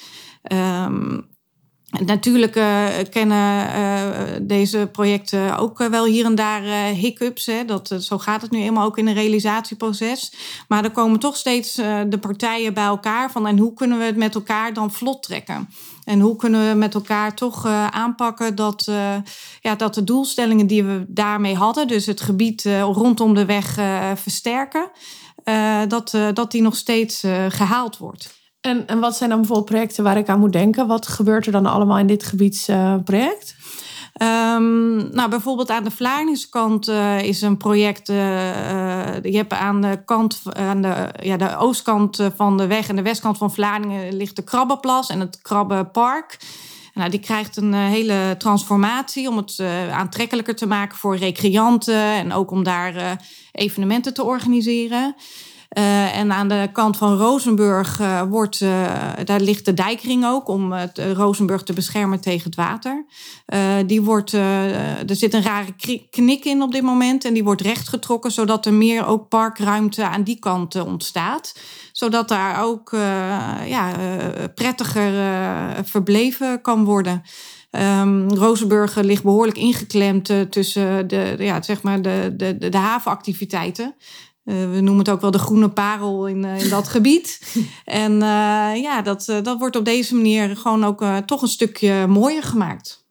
Um, 0.52 1.29
Natuurlijk 1.90 2.56
uh, 2.56 2.86
kennen 3.10 3.68
uh, 3.68 4.22
deze 4.42 4.90
projecten 4.92 5.58
ook 5.58 5.78
wel 5.78 6.06
hier 6.06 6.26
en 6.26 6.36
daar 6.36 6.62
hiccups. 6.94 7.46
Hè. 7.46 7.66
Dat, 7.66 7.96
zo 8.00 8.18
gaat 8.18 8.42
het 8.42 8.52
nu 8.52 8.62
eenmaal 8.62 8.86
ook 8.86 8.98
in 8.98 9.08
een 9.08 9.14
realisatieproces. 9.14 10.34
Maar 10.68 10.84
er 10.84 10.92
komen 10.92 11.20
toch 11.20 11.36
steeds 11.36 11.76
de 12.10 12.18
partijen 12.22 12.74
bij 12.74 12.84
elkaar 12.84 13.32
van 13.32 13.48
en 13.48 13.58
hoe 13.58 13.74
kunnen 13.74 13.98
we 13.98 14.04
het 14.04 14.16
met 14.16 14.36
elkaar 14.36 14.74
dan 14.74 14.92
vlot 14.92 15.24
trekken? 15.24 15.70
En 16.04 16.20
hoe 16.20 16.36
kunnen 16.36 16.70
we 16.70 16.76
met 16.76 16.94
elkaar 16.94 17.36
toch 17.36 17.66
aanpakken 17.92 18.56
dat, 18.56 18.92
ja, 19.62 19.76
dat 19.76 19.94
de 19.94 20.04
doelstellingen 20.04 20.68
die 20.68 20.84
we 20.84 21.06
daarmee 21.08 21.56
hadden, 21.56 21.88
dus 21.88 22.06
het 22.06 22.22
gebied 22.22 22.66
rondom 22.82 23.34
de 23.34 23.46
weg 23.46 23.74
versterken, 24.16 24.92
dat, 25.88 26.18
dat 26.34 26.52
die 26.52 26.62
nog 26.62 26.76
steeds 26.76 27.24
gehaald 27.50 27.98
wordt. 27.98 28.39
En, 28.62 28.88
en 28.88 29.00
wat 29.00 29.16
zijn 29.16 29.30
dan 29.30 29.40
bijvoorbeeld 29.40 29.70
projecten 29.70 30.04
waar 30.04 30.18
ik 30.18 30.30
aan 30.30 30.40
moet 30.40 30.54
denken? 30.54 30.88
Wat 30.88 31.08
gebeurt 31.08 31.46
er 31.46 31.52
dan 31.52 31.66
allemaal 31.66 31.98
in 31.98 32.08
dit 32.08 32.24
gebiedsproject? 32.24 33.56
Um, 34.22 35.14
nou, 35.14 35.30
bijvoorbeeld 35.30 35.70
aan 35.70 35.84
de 35.84 35.92
Vlaardingskant 35.92 36.90
uh, 36.90 37.22
is 37.22 37.42
een 37.42 37.58
project. 37.58 38.10
Uh, 38.10 38.16
je 39.22 39.36
hebt 39.36 39.54
aan 39.54 39.82
de 39.82 40.02
kant, 40.06 40.42
aan 40.50 40.82
de, 40.82 41.10
ja, 41.22 41.38
de 41.38 41.58
oostkant 41.58 42.30
van 42.36 42.58
de 42.58 42.68
weg 42.68 42.88
en 42.88 42.96
de 42.96 43.02
westkant 43.02 43.38
van 43.38 43.52
Vlaardingen 43.52 44.16
ligt 44.16 44.36
de 44.36 44.44
Krabbenplas 44.44 45.10
en 45.10 45.20
het 45.20 45.42
Krabbenpark. 45.42 46.38
Nou, 46.94 47.10
die 47.10 47.20
krijgt 47.20 47.58
een 47.58 47.74
hele 47.74 48.36
transformatie 48.38 49.30
om 49.30 49.38
het 49.38 49.64
aantrekkelijker 49.92 50.56
te 50.56 50.68
maken 50.68 50.98
voor 50.98 51.18
recreanten 51.18 52.04
en 52.04 52.34
ook 52.34 52.52
om 52.52 52.64
daar 52.64 53.20
evenementen 53.52 54.14
te 54.14 54.24
organiseren. 54.24 55.16
Uh, 55.78 56.18
en 56.18 56.32
aan 56.32 56.48
de 56.48 56.70
kant 56.72 56.98
van 56.98 57.18
Rozenburg 57.18 58.00
uh, 58.00 58.22
wordt, 58.22 58.62
uh, 58.62 59.12
daar 59.24 59.40
ligt 59.40 59.66
de 59.66 59.74
dijkring 59.74 60.26
ook 60.26 60.48
om 60.48 60.72
het 60.72 60.98
Rozenburg 61.14 61.64
te 61.64 61.74
beschermen 61.74 62.20
tegen 62.20 62.44
het 62.44 62.56
water. 62.56 63.06
die 63.86 64.02
wordt, 64.02 64.34
er 64.34 65.16
zit 65.16 65.34
een 65.34 65.42
rare 65.42 65.74
knik 66.10 66.46
in 66.46 66.62
op 66.62 66.72
dit 66.72 66.82
moment 66.82 67.26
en 67.26 67.34
die 67.34 67.44
wordt 67.44 67.62
rechtgetrokken 67.62 68.32
zodat 68.32 68.66
er 68.66 68.74
meer 68.74 69.06
ook 69.06 69.28
parkruimte 69.28 70.08
aan 70.08 70.24
die 70.24 70.40
kant 70.40 70.76
ontstaat. 70.76 71.60
Zodat 71.92 72.28
daar 72.28 72.64
ook 72.64 72.90
ja, 73.66 73.92
prettiger 74.56 75.14
verbleven 75.86 76.62
kan 76.62 76.84
worden. 76.84 77.24
Um, 77.72 78.30
Rozenburg 78.34 78.96
ligt 78.96 79.24
behoorlijk 79.24 79.58
ingeklemd 79.58 80.32
tussen 80.50 81.08
de, 81.08 81.36
ja, 81.38 81.62
zeg 81.62 81.82
maar 81.82 82.02
de, 82.02 82.34
de, 82.38 82.70
de 82.70 82.78
havenactiviteiten. 82.78 83.96
Eh, 84.50 84.56
we 84.56 84.82
noemen 84.82 84.98
het 84.98 85.10
ook 85.10 85.22
wel 85.22 85.32
de 85.32 85.40
groene 85.40 85.70
parel 85.70 86.28
in, 86.28 86.44
uh, 86.44 86.64
in 86.64 86.70
dat 86.70 86.88
gebied. 86.98 87.56
En 87.86 88.12
uh, 88.14 88.82
ja, 88.82 89.02
dat, 89.02 89.26
dat 89.44 89.60
wordt 89.60 89.76
op 89.76 89.86
deze 89.86 90.16
manier 90.16 90.58
gewoon 90.58 90.84
ook 90.84 91.04
toch 91.26 91.42
een 91.42 91.48
stukje 91.48 92.08
mooier 92.08 92.44
gemaakt. 92.44 93.08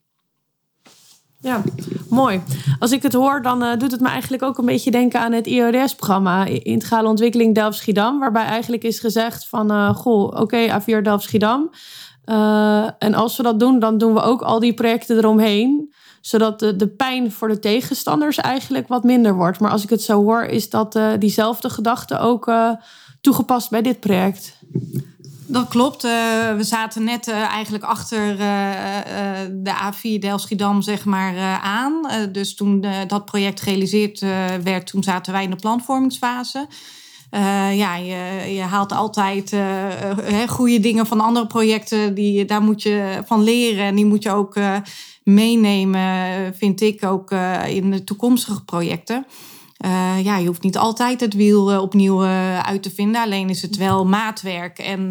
Ja, 1.41 1.63
mooi. 2.09 2.41
Als 2.79 2.93
ik 2.93 3.03
het 3.03 3.13
hoor, 3.13 3.43
dan 3.43 3.79
doet 3.79 3.91
het 3.91 4.01
me 4.01 4.09
eigenlijk 4.09 4.43
ook 4.43 4.59
een 4.59 4.65
beetje 4.65 4.91
denken 4.91 5.21
aan 5.21 5.33
het 5.33 5.47
IODS-programma 5.47 6.45
Integrale 6.45 7.09
Ontwikkeling 7.09 7.55
Delft-Schiedam. 7.55 8.19
Waarbij 8.19 8.45
eigenlijk 8.45 8.83
is 8.83 9.01
gezegd 9.01 9.49
van, 9.49 9.95
goh, 9.95 10.25
oké, 10.25 10.41
okay, 10.41 10.81
A4 10.81 11.03
Delft-Schiedam. 11.03 11.71
en 12.99 13.15
als 13.15 13.37
we 13.37 13.43
dat 13.43 13.61
doen, 13.61 13.79
dan 13.79 13.99
doen 13.99 14.15
we 14.15 14.21
ook 14.21 14.43
al 14.43 14.61
die 14.61 14.75
projecten 14.75 15.17
eromheen 15.17 15.93
zodat 16.21 16.59
de, 16.59 16.77
de 16.77 16.89
pijn 16.89 17.33
voor 17.33 17.49
de 17.49 17.59
tegenstanders 17.59 18.37
eigenlijk 18.37 18.89
wat 18.89 19.05
minder 19.05 19.35
wordt. 19.35 19.61
Maar 19.61 19.71
als 19.71 19.83
ik 19.83 19.91
het 19.91 20.03
zo 20.03 20.23
hoor, 20.23 20.43
is 20.43 20.71
dat 20.71 20.97
uh, 20.97 21.13
diezelfde 21.19 21.71
gedachte 21.71 22.19
ook 22.19 22.49
uh, 22.49 22.71
toegepast 23.21 23.71
bij 23.71 23.83
dit 23.83 24.01
project. 24.01 24.57
Dat 25.47 25.69
klopt. 25.69 26.05
Uh, 26.05 26.11
we 26.57 26.63
zaten 26.63 27.05
net 27.05 27.29
eigenlijk 27.29 27.85
achter 27.85 28.37
de 29.51 29.73
A4 29.93 30.19
Delft-Schiedam 30.21 30.83
zeg 30.83 31.05
maar, 31.05 31.61
aan. 31.63 32.09
dus 32.33 32.55
toen 32.55 32.87
dat 33.07 33.25
project 33.25 33.61
gerealiseerd 33.61 34.21
werd, 34.63 34.87
toen 34.87 35.03
zaten 35.03 35.33
wij 35.33 35.43
in 35.43 35.51
de 35.51 35.57
planvormingsfase. 35.57 36.67
ja, 37.73 37.97
je, 37.97 38.53
je, 38.55 38.61
haalt 38.61 38.93
altijd 38.93 39.57
goede 40.47 40.81
dingen 40.81 41.07
van 41.07 41.21
andere 41.21 41.47
projecten. 41.47 42.15
Die, 42.15 42.45
daar 42.45 42.63
moet 42.63 42.83
je 42.83 43.23
van 43.25 43.43
leren. 43.43 43.85
En 43.85 43.95
die 43.95 44.07
moet 44.07 44.23
je 44.23 44.31
ook 44.31 44.55
meenemen, 45.29 46.55
vind 46.55 46.81
ik 46.81 47.05
ook 47.05 47.31
uh, 47.31 47.69
in 47.69 47.91
de 47.91 48.05
toekomstige 48.05 48.65
projecten. 48.65 49.27
Uh, 49.85 50.25
ja, 50.25 50.37
je 50.37 50.47
hoeft 50.47 50.63
niet 50.63 50.77
altijd 50.77 51.21
het 51.21 51.35
wiel 51.35 51.73
uh, 51.73 51.81
opnieuw 51.81 52.25
uit 52.63 52.83
te 52.83 52.91
vinden. 52.91 53.23
Alleen 53.23 53.49
is 53.49 53.63
het 53.63 53.77
wel 53.77 54.07
maatwerk. 54.07 54.79
En 54.79 55.11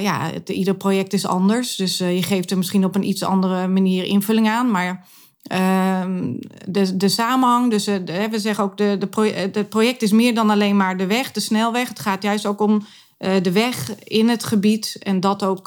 ja, 0.00 0.30
ieder 0.44 0.74
project 0.74 1.12
is 1.12 1.26
anders. 1.26 1.76
Dus 1.76 1.98
je 1.98 2.22
geeft 2.22 2.50
er 2.50 2.56
misschien 2.56 2.84
op 2.84 2.94
een 2.94 3.08
iets 3.08 3.22
andere 3.22 3.68
manier 3.68 4.04
invulling 4.04 4.48
aan. 4.48 4.70
Maar 4.70 5.06
ehm, 5.42 6.34
de, 6.66 6.96
de 6.96 7.08
samenhang, 7.08 7.70
dus 7.70 7.84
we 8.30 8.38
zeggen 8.38 8.64
ook, 8.64 8.76
de, 8.76 8.96
de 8.98 9.06
proje 9.06 9.32
het 9.32 9.68
project 9.68 10.02
is 10.02 10.12
meer 10.12 10.34
dan 10.34 10.50
alleen 10.50 10.76
maar 10.76 10.96
de 10.96 11.06
weg, 11.06 11.32
de 11.32 11.40
snelweg. 11.40 11.88
Het 11.88 12.00
gaat 12.00 12.22
juist 12.22 12.46
ook 12.46 12.60
om 12.60 12.86
de 13.18 13.52
weg 13.52 14.04
in 14.04 14.28
het 14.28 14.44
gebied 14.44 14.96
en 15.00 15.20
dat 15.20 15.42
ook 15.42 15.66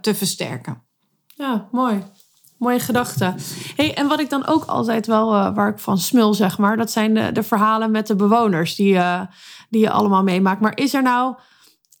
te 0.00 0.14
versterken. 0.14 0.86
Ja, 1.38 1.68
mooi. 1.72 2.02
Mooie 2.58 2.80
gedachte. 2.80 3.34
Hey, 3.76 3.94
en 3.94 4.08
wat 4.08 4.20
ik 4.20 4.30
dan 4.30 4.46
ook 4.46 4.64
altijd 4.64 5.06
wel, 5.06 5.34
uh, 5.34 5.54
waar 5.54 5.68
ik 5.68 5.78
van 5.78 5.98
smul, 5.98 6.34
zeg 6.34 6.58
maar, 6.58 6.76
dat 6.76 6.90
zijn 6.90 7.14
de, 7.14 7.32
de 7.32 7.42
verhalen 7.42 7.90
met 7.90 8.06
de 8.06 8.16
bewoners 8.16 8.74
die, 8.74 8.92
uh, 8.92 9.20
die 9.70 9.80
je 9.80 9.90
allemaal 9.90 10.22
meemaakt. 10.22 10.60
Maar 10.60 10.76
is 10.76 10.94
er 10.94 11.02
nou 11.02 11.36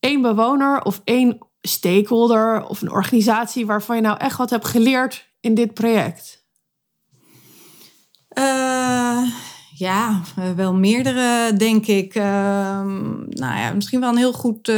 één 0.00 0.22
bewoner 0.22 0.82
of 0.82 1.00
één 1.04 1.38
stakeholder 1.60 2.66
of 2.66 2.82
een 2.82 2.90
organisatie 2.90 3.66
waarvan 3.66 3.96
je 3.96 4.02
nou 4.02 4.18
echt 4.18 4.36
wat 4.36 4.50
hebt 4.50 4.66
geleerd 4.66 5.30
in 5.40 5.54
dit 5.54 5.74
project? 5.74 6.46
Uh, 8.38 9.22
ja, 9.74 10.20
wel 10.56 10.74
meerdere, 10.74 11.52
denk 11.56 11.86
ik. 11.86 12.14
Ehm, 12.14 13.18
nou 13.28 13.58
ja, 13.58 13.72
misschien 13.72 14.00
wel 14.00 14.10
een 14.10 14.16
heel 14.16 14.32
goed 14.32 14.68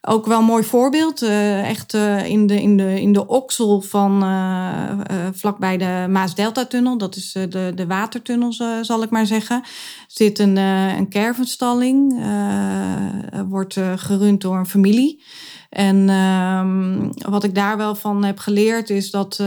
ook 0.00 0.26
wel 0.26 0.38
een 0.38 0.44
mooi 0.44 0.64
voorbeeld. 0.64 1.22
Uh, 1.22 1.68
echt 1.68 1.94
uh, 1.94 2.26
in, 2.26 2.46
de, 2.46 2.62
in, 2.62 2.76
de, 2.76 3.00
in 3.00 3.12
de 3.12 3.26
oksel 3.26 3.80
van 3.80 4.22
uh, 4.22 4.98
vlakbij 5.32 5.76
de 5.76 6.06
Maas-Delta-tunnel. 6.08 6.98
Dat 6.98 7.16
is 7.16 7.32
de, 7.32 7.72
de 7.74 7.86
watertunnel, 7.86 8.52
zal 8.82 9.02
ik 9.02 9.10
maar 9.10 9.26
zeggen. 9.26 9.62
Zit 10.06 10.38
een, 10.38 10.56
een 10.56 11.08
kervenstalling. 11.08 12.24
wordt 13.48 13.76
gerund 13.96 14.40
door 14.40 14.56
een 14.56 14.66
familie. 14.66 15.24
En 15.70 16.08
ehm, 16.08 17.30
wat 17.30 17.44
ik 17.44 17.54
daar 17.54 17.76
wel 17.76 17.94
van 17.94 18.24
heb 18.24 18.38
geleerd 18.38 18.90
is 18.90 19.10
dat, 19.10 19.42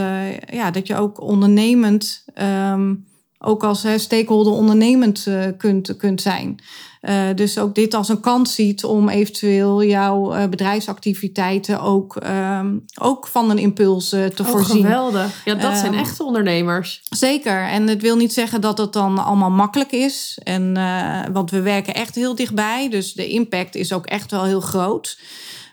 ja, 0.52 0.72
dat 0.72 0.88
je 0.88 0.96
ook 0.96 1.22
ondernemend... 1.22 2.26
Um, 2.42 3.12
ook 3.46 3.64
als 3.64 3.86
stakeholder 3.96 4.54
ondernemend 4.54 5.28
kunt, 5.58 5.98
kunt 5.98 6.22
zijn. 6.22 6.60
Uh, 7.10 7.24
dus 7.36 7.58
ook 7.58 7.76
dit 7.76 7.94
als 7.94 8.10
een 8.10 8.20
kans 8.20 8.56
ziet 8.56 8.84
om 8.84 9.10
eventueel 9.10 9.84
jouw 9.84 10.36
uh, 10.36 10.46
bedrijfsactiviteiten 10.46 11.82
ook, 11.82 12.18
um, 12.26 12.86
ook 13.02 13.28
van 13.28 13.50
een 13.50 13.58
impuls 13.58 14.10
te 14.10 14.34
oh, 14.42 14.48
voorzien. 14.48 14.82
Geweldig. 14.82 15.42
Ja, 15.46 15.56
dat 15.56 15.78
zijn 15.78 15.94
ehm, 15.94 16.02
echte 16.02 16.24
ondernemers. 16.24 17.02
Zeker. 17.10 17.68
En 17.68 17.88
het 17.88 18.02
wil 18.02 18.16
niet 18.16 18.34
zeggen 18.34 18.62
dat 18.62 18.78
het 18.78 18.94
dan 18.94 19.26
allemaal 19.26 19.52
makkelijk 19.52 19.92
is. 19.92 20.40
En, 20.44 20.74
want 21.34 21.52
we 21.52 21.62
werken 21.62 21.94
echt 21.94 22.16
heel 22.16 22.36
dichtbij. 22.36 22.90
Dus 22.90 23.14
de 23.14 23.28
impact 23.28 23.76
is 23.76 23.94
ook 23.94 24.06
echt 24.06 24.32
wel 24.32 24.44
heel 24.44 24.62
groot. 24.62 25.18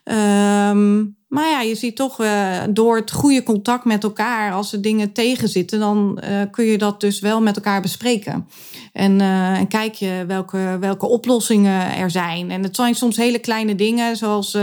Um, 0.04 1.18
maar 1.30 1.48
ja, 1.48 1.60
je 1.60 1.74
ziet 1.74 1.96
toch 1.96 2.20
uh, 2.20 2.62
door 2.70 2.96
het 2.96 3.10
goede 3.10 3.42
contact 3.42 3.84
met 3.84 4.04
elkaar, 4.04 4.52
als 4.52 4.72
er 4.72 4.82
dingen 4.82 5.12
tegenzitten, 5.12 5.78
dan 5.78 6.22
uh, 6.24 6.42
kun 6.50 6.64
je 6.64 6.78
dat 6.78 7.00
dus 7.00 7.20
wel 7.20 7.40
met 7.40 7.56
elkaar 7.56 7.80
bespreken. 7.80 8.48
En, 8.92 9.20
uh, 9.20 9.58
en 9.58 9.68
kijk 9.68 9.94
je 9.94 10.24
welke, 10.26 10.76
welke 10.80 11.06
oplossingen 11.06 11.96
er 11.96 12.10
zijn. 12.10 12.50
En 12.50 12.62
het 12.62 12.76
zijn 12.76 12.94
soms 12.94 13.16
hele 13.16 13.38
kleine 13.38 13.74
dingen, 13.74 14.16
zoals 14.16 14.56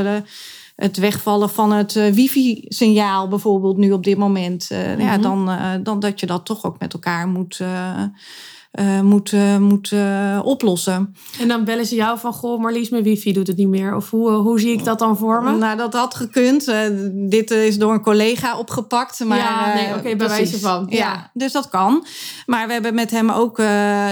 het 0.76 0.98
wegvallen 0.98 1.50
van 1.50 1.72
het 1.72 1.94
wifi-signaal 1.94 3.28
bijvoorbeeld 3.28 3.78
nu 3.78 3.92
op 3.92 4.04
dit 4.04 4.18
moment. 4.18 4.70
Mm 4.70 4.78
-hmm. 4.78 5.00
ja, 5.00 5.12
mhm. 5.12 5.22
dan, 5.22 5.50
dan 5.84 6.00
dat 6.00 6.20
je 6.20 6.26
dat 6.26 6.46
toch 6.46 6.66
ook 6.66 6.80
met 6.80 6.94
elkaar 6.94 7.28
moet 7.28 7.60
uh, 8.80 9.02
moet, 9.02 9.32
uh, 9.32 9.58
moet 9.58 9.92
uh, 9.92 10.40
oplossen. 10.44 11.16
En 11.40 11.48
dan 11.48 11.64
bellen 11.64 11.86
ze 11.86 11.96
jou 11.96 12.20
van, 12.20 12.34
goh 12.34 12.62
Marlies, 12.62 12.90
mijn 12.90 13.04
wifi 13.04 13.34
doet 13.34 13.48
het 13.48 13.58
niet 13.58 13.68
meer. 13.68 13.96
Of 13.96 14.10
hoe, 14.10 14.32
hoe 14.32 14.60
zie 14.60 14.72
ik 14.72 14.84
dat 14.84 15.00
dan 15.00 15.18
voor 15.18 15.44
me? 15.44 15.52
Nou, 15.52 15.78
dat 15.78 15.94
had 15.94 16.16
gekund. 16.16 16.72
dit 17.30 17.52
is 17.52 17.78
door 17.78 17.94
een 17.94 18.02
collega 18.02 18.58
opgepakt. 18.58 19.24
Maar, 19.26 19.38
ja, 19.38 19.74
nee, 19.74 19.88
oké, 19.88 19.98
okay, 19.98 20.16
bij 20.16 20.28
wijze 20.28 20.60
van. 20.60 20.86
Ja. 20.90 20.98
ja. 20.98 21.32
dus 21.34 21.52
dat 21.52 21.70
kan. 21.70 22.06
Maar 22.46 22.68
we 22.68 22.74
hebben 22.74 22.96
met 22.96 23.12
hem 23.12 23.30
ook, 23.30 23.62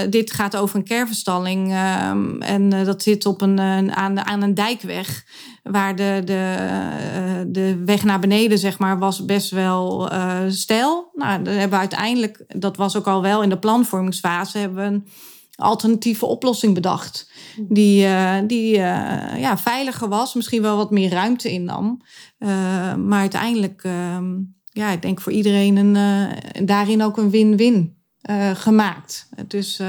dit 0.10 0.32
gaat 0.32 0.56
over 0.56 0.76
een 0.76 0.84
kervenstalling. 0.84 1.72
Ehm, 1.72 2.42
en 2.42 2.70
dat 2.70 3.04
zit 3.04 3.26
op 3.26 3.42
een, 3.42 3.60
aan, 3.96 4.26
aan 4.26 4.42
een 4.42 4.54
dijkweg 4.54 5.24
waar 5.72 5.96
de, 5.96 6.22
de, 6.26 6.56
eh, 6.58 7.42
de 7.48 7.84
weg 7.86 8.04
naar 8.04 8.20
beneden, 8.20 8.58
zeg 8.58 8.78
maar, 8.78 9.00
was 9.00 9.26
best 9.26 9.50
wel 9.50 10.12
uh, 10.14 10.40
steil. 10.48 11.10
Nou, 11.14 11.44
dan 11.44 11.54
hebben 11.54 11.70
we 11.70 11.78
uiteindelijk, 11.78 12.44
dat 12.48 12.78
was 12.78 12.98
ook 12.98 13.08
al 13.08 13.22
wel 13.22 13.44
in 13.44 13.50
de 13.50 13.60
planvormingsfase, 13.60 14.58
hebben 14.58 14.78
we 14.78 14.96
een 14.96 15.08
alternatieve 15.56 16.26
oplossing 16.26 16.74
bedacht. 16.74 17.32
Die, 17.70 18.08
die 18.46 18.76
ja, 19.38 19.58
veiliger 19.58 20.10
was, 20.10 20.34
misschien 20.34 20.62
wel 20.62 20.78
wat 20.78 20.92
meer 20.92 21.10
ruimte 21.10 21.52
innam. 21.52 22.02
maar 22.98 23.20
uiteindelijk, 23.20 23.84
ehm, 23.84 24.34
ja, 24.66 24.90
ik 24.90 25.02
denk 25.02 25.22
voor 25.22 25.32
iedereen 25.32 25.76
een, 25.76 26.30
daarin 26.66 27.04
ook 27.04 27.18
een 27.18 27.30
win-win 27.30 27.98
gemaakt. 28.54 29.30
Dus 29.48 29.82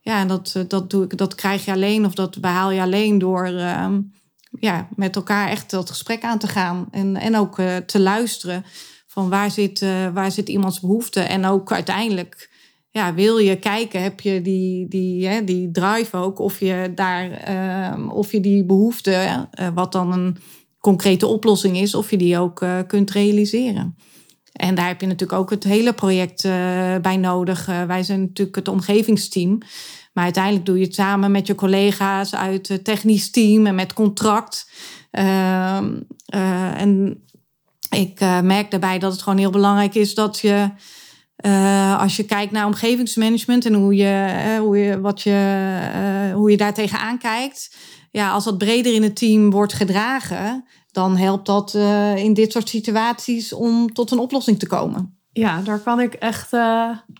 ja, 0.00 0.24
dat, 0.24 0.64
dat, 0.68 0.90
doe 0.90 1.04
ik, 1.04 1.18
dat 1.18 1.34
krijg 1.34 1.64
je 1.64 1.72
alleen 1.72 2.04
of 2.04 2.14
dat 2.14 2.40
behaal 2.40 2.70
je 2.70 2.80
alleen 2.80 3.18
door 3.18 3.44
ehm, 3.46 4.00
ja, 4.60 4.88
met 4.96 5.16
elkaar 5.16 5.48
echt 5.48 5.70
dat 5.70 5.90
gesprek 5.90 6.22
aan 6.22 6.38
te 6.38 6.46
gaan. 6.46 6.86
En, 6.90 7.16
en 7.16 7.36
ook 7.36 7.60
te 7.86 8.00
luisteren 8.00 8.64
van 9.16 9.28
waar 9.28 9.50
zit, 9.50 9.80
uh, 9.80 10.12
waar 10.12 10.30
zit 10.30 10.48
iemands 10.48 10.80
behoefte. 10.80 11.20
En 11.20 11.44
ook 11.44 11.72
uiteindelijk 11.72 12.50
ja, 12.90 13.14
wil 13.14 13.38
je 13.38 13.58
kijken, 13.58 14.02
heb 14.02 14.20
je 14.20 14.42
die, 14.42 14.88
die, 14.88 15.26
hè, 15.26 15.44
die 15.44 15.70
drive 15.70 16.16
ook, 16.16 16.38
of 16.38 16.60
je, 16.60 16.92
daar, 16.94 17.48
uh, 17.98 18.14
of 18.14 18.32
je 18.32 18.40
die 18.40 18.64
behoefte, 18.64 19.10
uh, 19.60 19.68
wat 19.74 19.92
dan 19.92 20.12
een 20.12 20.36
concrete 20.80 21.26
oplossing 21.26 21.76
is, 21.76 21.94
of 21.94 22.10
je 22.10 22.16
die 22.16 22.38
ook 22.38 22.64
kunt 22.86 23.10
realiseren. 23.10 23.96
En 24.56 24.74
daar 24.74 24.86
heb 24.86 25.00
je 25.00 25.06
natuurlijk 25.06 25.38
ook 25.40 25.50
het 25.50 25.64
hele 25.64 25.92
project 25.92 26.42
bij 27.02 27.16
nodig. 27.16 27.66
wij 27.66 28.02
zijn 28.02 28.20
natuurlijk 28.20 28.56
het 28.56 28.68
omgevingsteam. 28.68 29.58
Maar 30.12 30.24
uiteindelijk 30.24 30.66
doe 30.66 30.78
je 30.78 30.84
het 30.84 30.94
samen 30.94 31.30
met 31.30 31.46
je 31.46 31.54
collega's 31.54 32.34
uit 32.34 32.68
het 32.68 32.84
technisch 32.84 33.30
team 33.30 33.66
en 33.66 33.74
met 33.74 33.92
contract. 33.92 34.70
Ehm, 35.10 35.94
en 36.76 37.20
ik 37.90 38.20
merk 38.42 38.70
daarbij 38.70 38.98
dat 38.98 39.12
het 39.12 39.22
gewoon 39.22 39.38
heel 39.38 39.50
belangrijk 39.50 39.94
is 39.94 40.14
dat 40.14 40.38
je, 40.38 40.70
als 41.98 42.16
je 42.16 42.24
kijkt 42.24 42.52
naar 42.52 42.66
omgevingsmanagement 42.66 43.64
en 43.64 43.74
hoe 43.74 43.96
je, 43.96 44.56
hoe 44.60 44.78
je, 44.78 45.00
wat 45.00 45.22
je, 45.22 46.30
hoe 46.34 46.50
je 46.50 46.56
daar 46.56 46.74
tegenaan 46.74 47.18
kijkt, 47.18 47.76
ja, 48.10 48.30
als 48.30 48.44
dat 48.44 48.58
breder 48.58 48.94
in 48.94 49.02
het 49.02 49.16
team 49.16 49.50
wordt 49.50 49.72
gedragen, 49.72 50.64
dan 50.96 51.16
helpt 51.16 51.46
dat 51.46 51.74
in 52.16 52.34
dit 52.34 52.52
soort 52.52 52.68
situaties 52.68 53.52
om 53.52 53.92
tot 53.92 54.10
een 54.10 54.18
oplossing 54.18 54.58
te 54.58 54.66
komen. 54.66 55.18
Ja, 55.32 55.60
daar 55.60 55.78
kan 55.78 56.00
ik 56.00 56.14
echt 56.14 56.52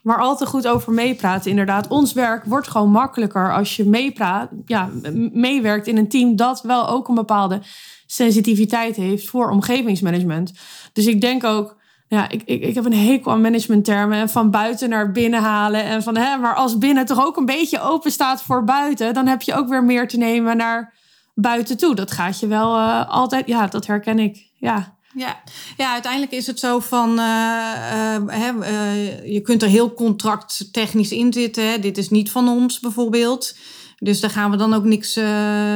maar 0.03 0.19
al 0.19 0.37
te 0.37 0.47
goed 0.47 0.67
over 0.69 0.93
meepraten. 0.93 1.51
Inderdaad, 1.51 1.89
ons 1.89 2.13
werk 2.13 2.45
wordt 2.45 2.69
gewoon 2.69 2.91
makkelijker 2.91 3.55
als 3.55 3.77
je 3.77 3.85
meepraat, 3.85 4.51
ja, 4.67 4.91
meewerkt 5.33 5.87
in 5.87 5.97
een 5.97 6.09
team 6.09 6.37
dat 6.37 6.63
wel 6.63 6.89
ook 6.89 7.09
een 7.09 7.15
bepaalde 7.15 7.61
sensitiviteit 8.07 8.97
heeft 8.97 9.29
voor 9.29 9.51
omgevingsmanagement. 9.51 10.53
Dus 10.93 11.07
ik 11.07 11.21
denk 11.21 11.45
ook, 11.45 11.77
ja, 12.09 12.29
ik, 12.29 12.43
ik, 12.45 12.63
ik 12.63 12.75
heb 12.75 12.85
een 12.85 12.95
hekel 12.95 13.33
aan 13.33 13.41
managementtermen 13.41 14.19
en 14.19 14.29
van 14.29 14.51
buiten 14.51 14.89
naar 14.89 15.13
binnen 15.13 15.43
halen. 15.43 15.85
En 15.85 16.03
van, 16.03 16.17
hè, 16.17 16.37
maar 16.37 16.55
als 16.55 16.79
binnen 16.79 17.07
toch 17.07 17.27
ook 17.27 17.37
een 17.37 17.47
beetje 17.47 17.81
open 17.81 18.11
staat 18.11 18.43
voor 18.43 18.65
buiten, 18.65 19.15
dan 19.15 19.27
heb 19.27 19.43
je 19.43 19.55
ook 19.55 19.69
weer 19.69 19.85
meer 19.85 20.09
te 20.09 20.17
nemen 20.17 20.57
naar 20.57 20.95
buiten 21.39 21.77
toe. 21.77 21.95
Dat 21.95 22.11
gaat 22.11 22.41
je 22.41 22.47
wel 22.47 22.77
uh, 22.77 23.09
altijd, 23.09 23.47
ja, 23.47 23.67
dat 23.67 23.87
herken 23.87 24.19
ik. 24.19 24.51
Ja. 24.55 24.95
Ja. 25.15 25.43
ja, 25.77 25.93
uiteindelijk 25.93 26.33
is 26.33 26.47
het 26.47 26.59
zo 26.59 26.79
van, 26.79 27.19
uh, 27.19 28.17
uh, 28.29 28.49
uh, 28.61 29.33
je 29.33 29.41
kunt 29.41 29.63
er 29.63 29.69
heel 29.69 29.95
contracttechnisch 29.95 31.13
in 31.13 31.33
zitten. 31.33 31.71
Hè. 31.71 31.79
Dit 31.79 31.99
is 31.99 32.11
niet 32.11 32.31
van 32.31 32.49
ons 32.49 32.81
bijvoorbeeld. 32.81 33.57
Dus 33.99 34.21
daar 34.21 34.31
gaan 34.31 34.51
we 34.51 34.57
dan 34.57 34.75
ook 34.75 34.85
niks 34.85 35.15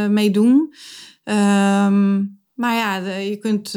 mee 0.09 0.31
doen. 0.31 0.75
Um, 1.25 2.39
maar 2.55 2.75
ja, 2.75 2.97
je 3.19 3.37
kunt 3.41 3.71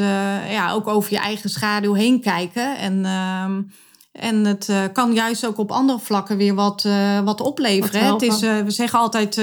ja, 0.49 0.71
ook 0.71 0.87
over 0.87 1.11
je 1.11 1.19
eigen 1.19 1.49
schaduw 1.49 1.93
heen 1.93 2.21
kijken. 2.21 2.77
En, 2.77 3.05
um, 3.05 3.71
en 4.11 4.45
het 4.45 4.67
uh, 4.69 4.83
kan 4.93 5.13
juist 5.13 5.45
ook 5.45 5.57
op 5.57 5.71
andere 5.71 5.99
vlakken 5.99 6.37
weer 6.37 6.55
wat, 6.55 6.83
uh, 6.87 7.19
wat 7.19 7.41
opleveren. 7.41 8.09
Wat 8.09 8.21
het 8.21 8.33
is, 8.33 8.39
we 8.39 8.71
zeggen 8.71 8.99
altijd, 8.99 9.41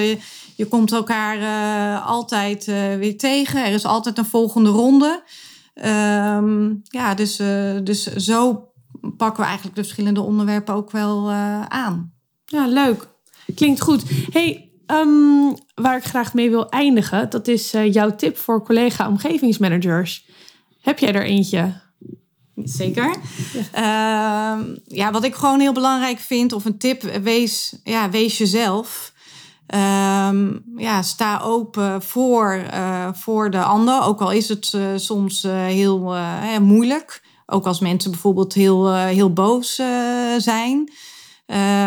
je 0.61 0.69
komt 0.69 0.93
elkaar 0.93 2.00
altijd 2.00 2.64
weer 2.99 3.19
tegen. 3.19 3.64
Er 3.64 3.73
is 3.73 3.85
altijd 3.85 4.19
een 4.19 4.25
volgende 4.25 4.71
ronde. 4.71 5.23
Um, 5.75 6.81
ja, 6.83 7.14
dus, 7.14 7.37
dus 7.85 8.02
zo 8.02 8.69
pakken 9.17 9.40
we 9.40 9.49
eigenlijk 9.49 9.76
de 9.76 9.83
verschillende 9.83 10.21
onderwerpen 10.21 10.75
ook 10.75 10.90
wel 10.90 11.31
aan. 11.69 12.12
Ja, 12.45 12.67
leuk. 12.67 13.09
Klinkt 13.55 13.81
goed. 13.81 14.02
Hey, 14.31 14.64
Um, 14.93 15.54
waar 15.75 15.97
ik 15.97 16.04
graag 16.04 16.34
mee 16.34 16.50
wil 16.50 16.69
eindigen, 16.69 17.30
dat 17.30 17.49
is 17.49 17.71
jouw 17.71 18.15
tip 18.15 18.37
voor 18.37 18.65
collega 18.65 19.08
omgevingsmanagers. 19.08 20.28
Heb 20.80 20.99
jij 20.99 21.13
er 21.13 21.25
eentje? 21.25 21.73
Zeker. 22.54 23.17
Ja. 23.73 24.58
Uh, 24.58 24.67
ja, 24.84 25.11
wat 25.11 25.25
ik 25.25 25.34
gewoon 25.34 25.61
heel 25.61 25.73
belangrijk 25.73 26.19
vind, 26.19 26.52
of 26.52 26.65
een 26.65 26.78
tip, 26.78 27.02
wees, 27.02 27.80
ja, 27.84 28.11
wees 28.11 28.39
jezelf. 28.39 29.09
Um, 29.75 30.63
ja, 30.76 31.02
sta 31.02 31.41
open 31.41 32.02
voor, 32.02 32.63
uh, 32.73 33.09
voor 33.13 33.50
de 33.50 33.63
ander, 33.63 34.02
ook 34.02 34.21
al 34.21 34.30
is 34.30 34.49
het 34.49 34.73
uh, 34.73 34.83
soms 34.97 35.43
heel 35.52 36.17
moeilijk. 36.61 37.23
Ook 37.47 37.67
als 37.67 37.80
mensen 37.80 38.11
bijvoorbeeld 38.11 38.54
heel, 38.54 38.95
heel 38.95 39.33
boos 39.33 39.75
zijn. 40.39 40.93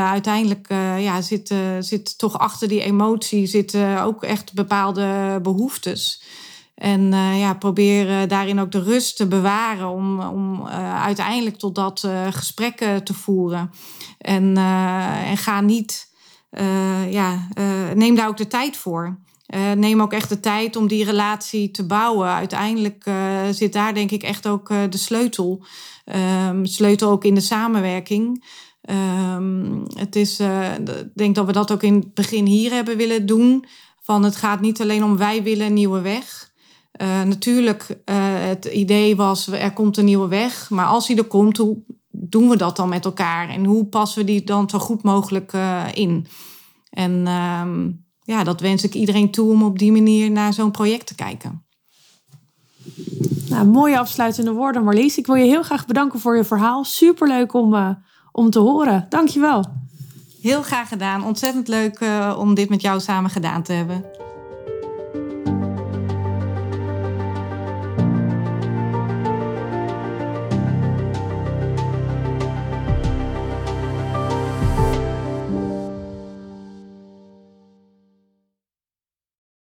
Uiteindelijk 0.05 0.67
ja, 0.97 1.21
zit, 1.21 1.53
zit 1.79 2.17
toch 2.17 2.39
achter 2.39 2.67
die 2.67 2.81
emotie 2.81 3.45
zitten 3.45 4.01
ook 4.01 4.23
echt 4.23 4.53
bepaalde 4.53 5.39
behoeftes. 5.41 6.23
En 6.75 7.11
ja, 7.37 7.53
probeer 7.53 8.27
daarin 8.27 8.59
ook 8.59 8.71
de 8.71 8.83
rust 8.83 9.17
te 9.17 9.27
bewaren 9.27 9.89
om, 9.89 10.19
om 10.19 10.67
uiteindelijk 11.01 11.57
tot 11.57 11.75
dat 11.75 12.07
gesprek 12.29 12.77
te 13.03 13.13
voeren. 13.13 13.71
En, 14.17 14.57
en 15.27 15.37
ga 15.37 15.61
niet, 15.61 16.11
ja, 17.09 17.47
neem 17.93 18.15
daar 18.15 18.27
ook 18.27 18.37
de 18.37 18.47
tijd 18.47 18.77
voor. 18.77 19.19
neem 19.75 20.01
ook 20.01 20.13
echt 20.13 20.29
de 20.29 20.39
tijd 20.39 20.75
om 20.75 20.87
die 20.87 21.05
relatie 21.05 21.71
te 21.71 21.85
bouwen. 21.85 22.27
Uiteindelijk 22.27 23.05
zit 23.51 23.73
daar 23.73 23.93
denk 23.93 24.11
ik 24.11 24.23
echt 24.23 24.47
ook 24.47 24.67
de 24.89 24.97
sleutel. 24.97 25.65
Ehm, 26.05 26.65
sleutel 26.65 27.09
ook 27.09 27.23
in 27.23 27.35
de 27.35 27.41
samenwerking. 27.41 28.45
Um, 29.35 29.83
het 29.95 30.15
is, 30.15 30.39
ik 30.39 31.09
denk 31.15 31.35
dat 31.35 31.45
we 31.45 31.51
dat 31.51 31.71
ook 31.71 31.83
in 31.83 31.93
het 31.93 32.13
begin 32.13 32.45
hier 32.45 32.71
hebben 32.71 32.97
willen 32.97 33.25
doen. 33.25 33.65
Van 34.01 34.23
het 34.23 34.35
gaat 34.35 34.61
niet 34.61 34.81
alleen 34.81 35.03
om 35.03 35.17
wij 35.17 35.43
willen 35.43 35.65
een 35.65 35.73
nieuwe 35.73 36.01
weg. 36.01 36.51
Uh, 37.01 37.21
natuurlijk, 37.21 37.87
uh, 37.89 38.15
het 38.47 38.65
idee 38.65 39.15
was 39.15 39.47
er 39.47 39.73
komt 39.73 39.97
een 39.97 40.05
nieuwe 40.05 40.27
weg. 40.27 40.69
Maar 40.69 40.85
als 40.85 41.07
die 41.07 41.17
er 41.17 41.23
komt, 41.23 41.57
hoe 41.57 41.77
doen 42.15 42.49
we 42.49 42.57
dat 42.57 42.75
dan 42.75 42.89
met 42.89 43.05
elkaar? 43.05 43.49
En 43.49 43.65
hoe 43.65 43.85
passen 43.85 44.19
we 44.19 44.31
die 44.31 44.43
dan 44.43 44.69
zo 44.69 44.79
goed 44.79 45.03
mogelijk 45.03 45.53
in? 45.93 46.27
En 46.89 47.27
um, 47.27 48.05
ja, 48.23 48.43
dat 48.43 48.61
wens 48.61 48.83
ik 48.83 48.93
iedereen 48.93 49.31
toe 49.31 49.51
om 49.51 49.63
op 49.63 49.79
die 49.79 49.91
manier 49.91 50.31
naar 50.31 50.53
zo'n 50.53 50.71
project 50.71 51.07
te 51.07 51.15
kijken. 51.15 51.65
Nou, 53.49 53.65
mooie 53.65 53.99
afsluitende 53.99 54.51
woorden, 54.51 54.83
Marlies. 54.83 55.17
Ik 55.17 55.25
wil 55.25 55.35
je 55.35 55.45
heel 55.45 55.63
graag 55.63 55.85
bedanken 55.85 56.19
voor 56.19 56.37
je 56.37 56.43
verhaal. 56.43 56.83
Superleuk 56.83 57.53
om 57.53 57.97
om 58.33 58.49
te 58.49 58.59
horen. 58.59 59.05
Dankjewel. 59.09 59.65
Heel 60.41 60.61
graag 60.61 60.87
gedaan. 60.87 61.23
Ontzettend 61.23 61.67
leuk 61.67 61.99
uh, 61.99 62.35
om 62.39 62.53
dit 62.53 62.69
met 62.69 62.81
jou 62.81 62.99
samen 62.99 63.29
gedaan 63.29 63.63
te 63.63 63.73
hebben. 63.73 64.05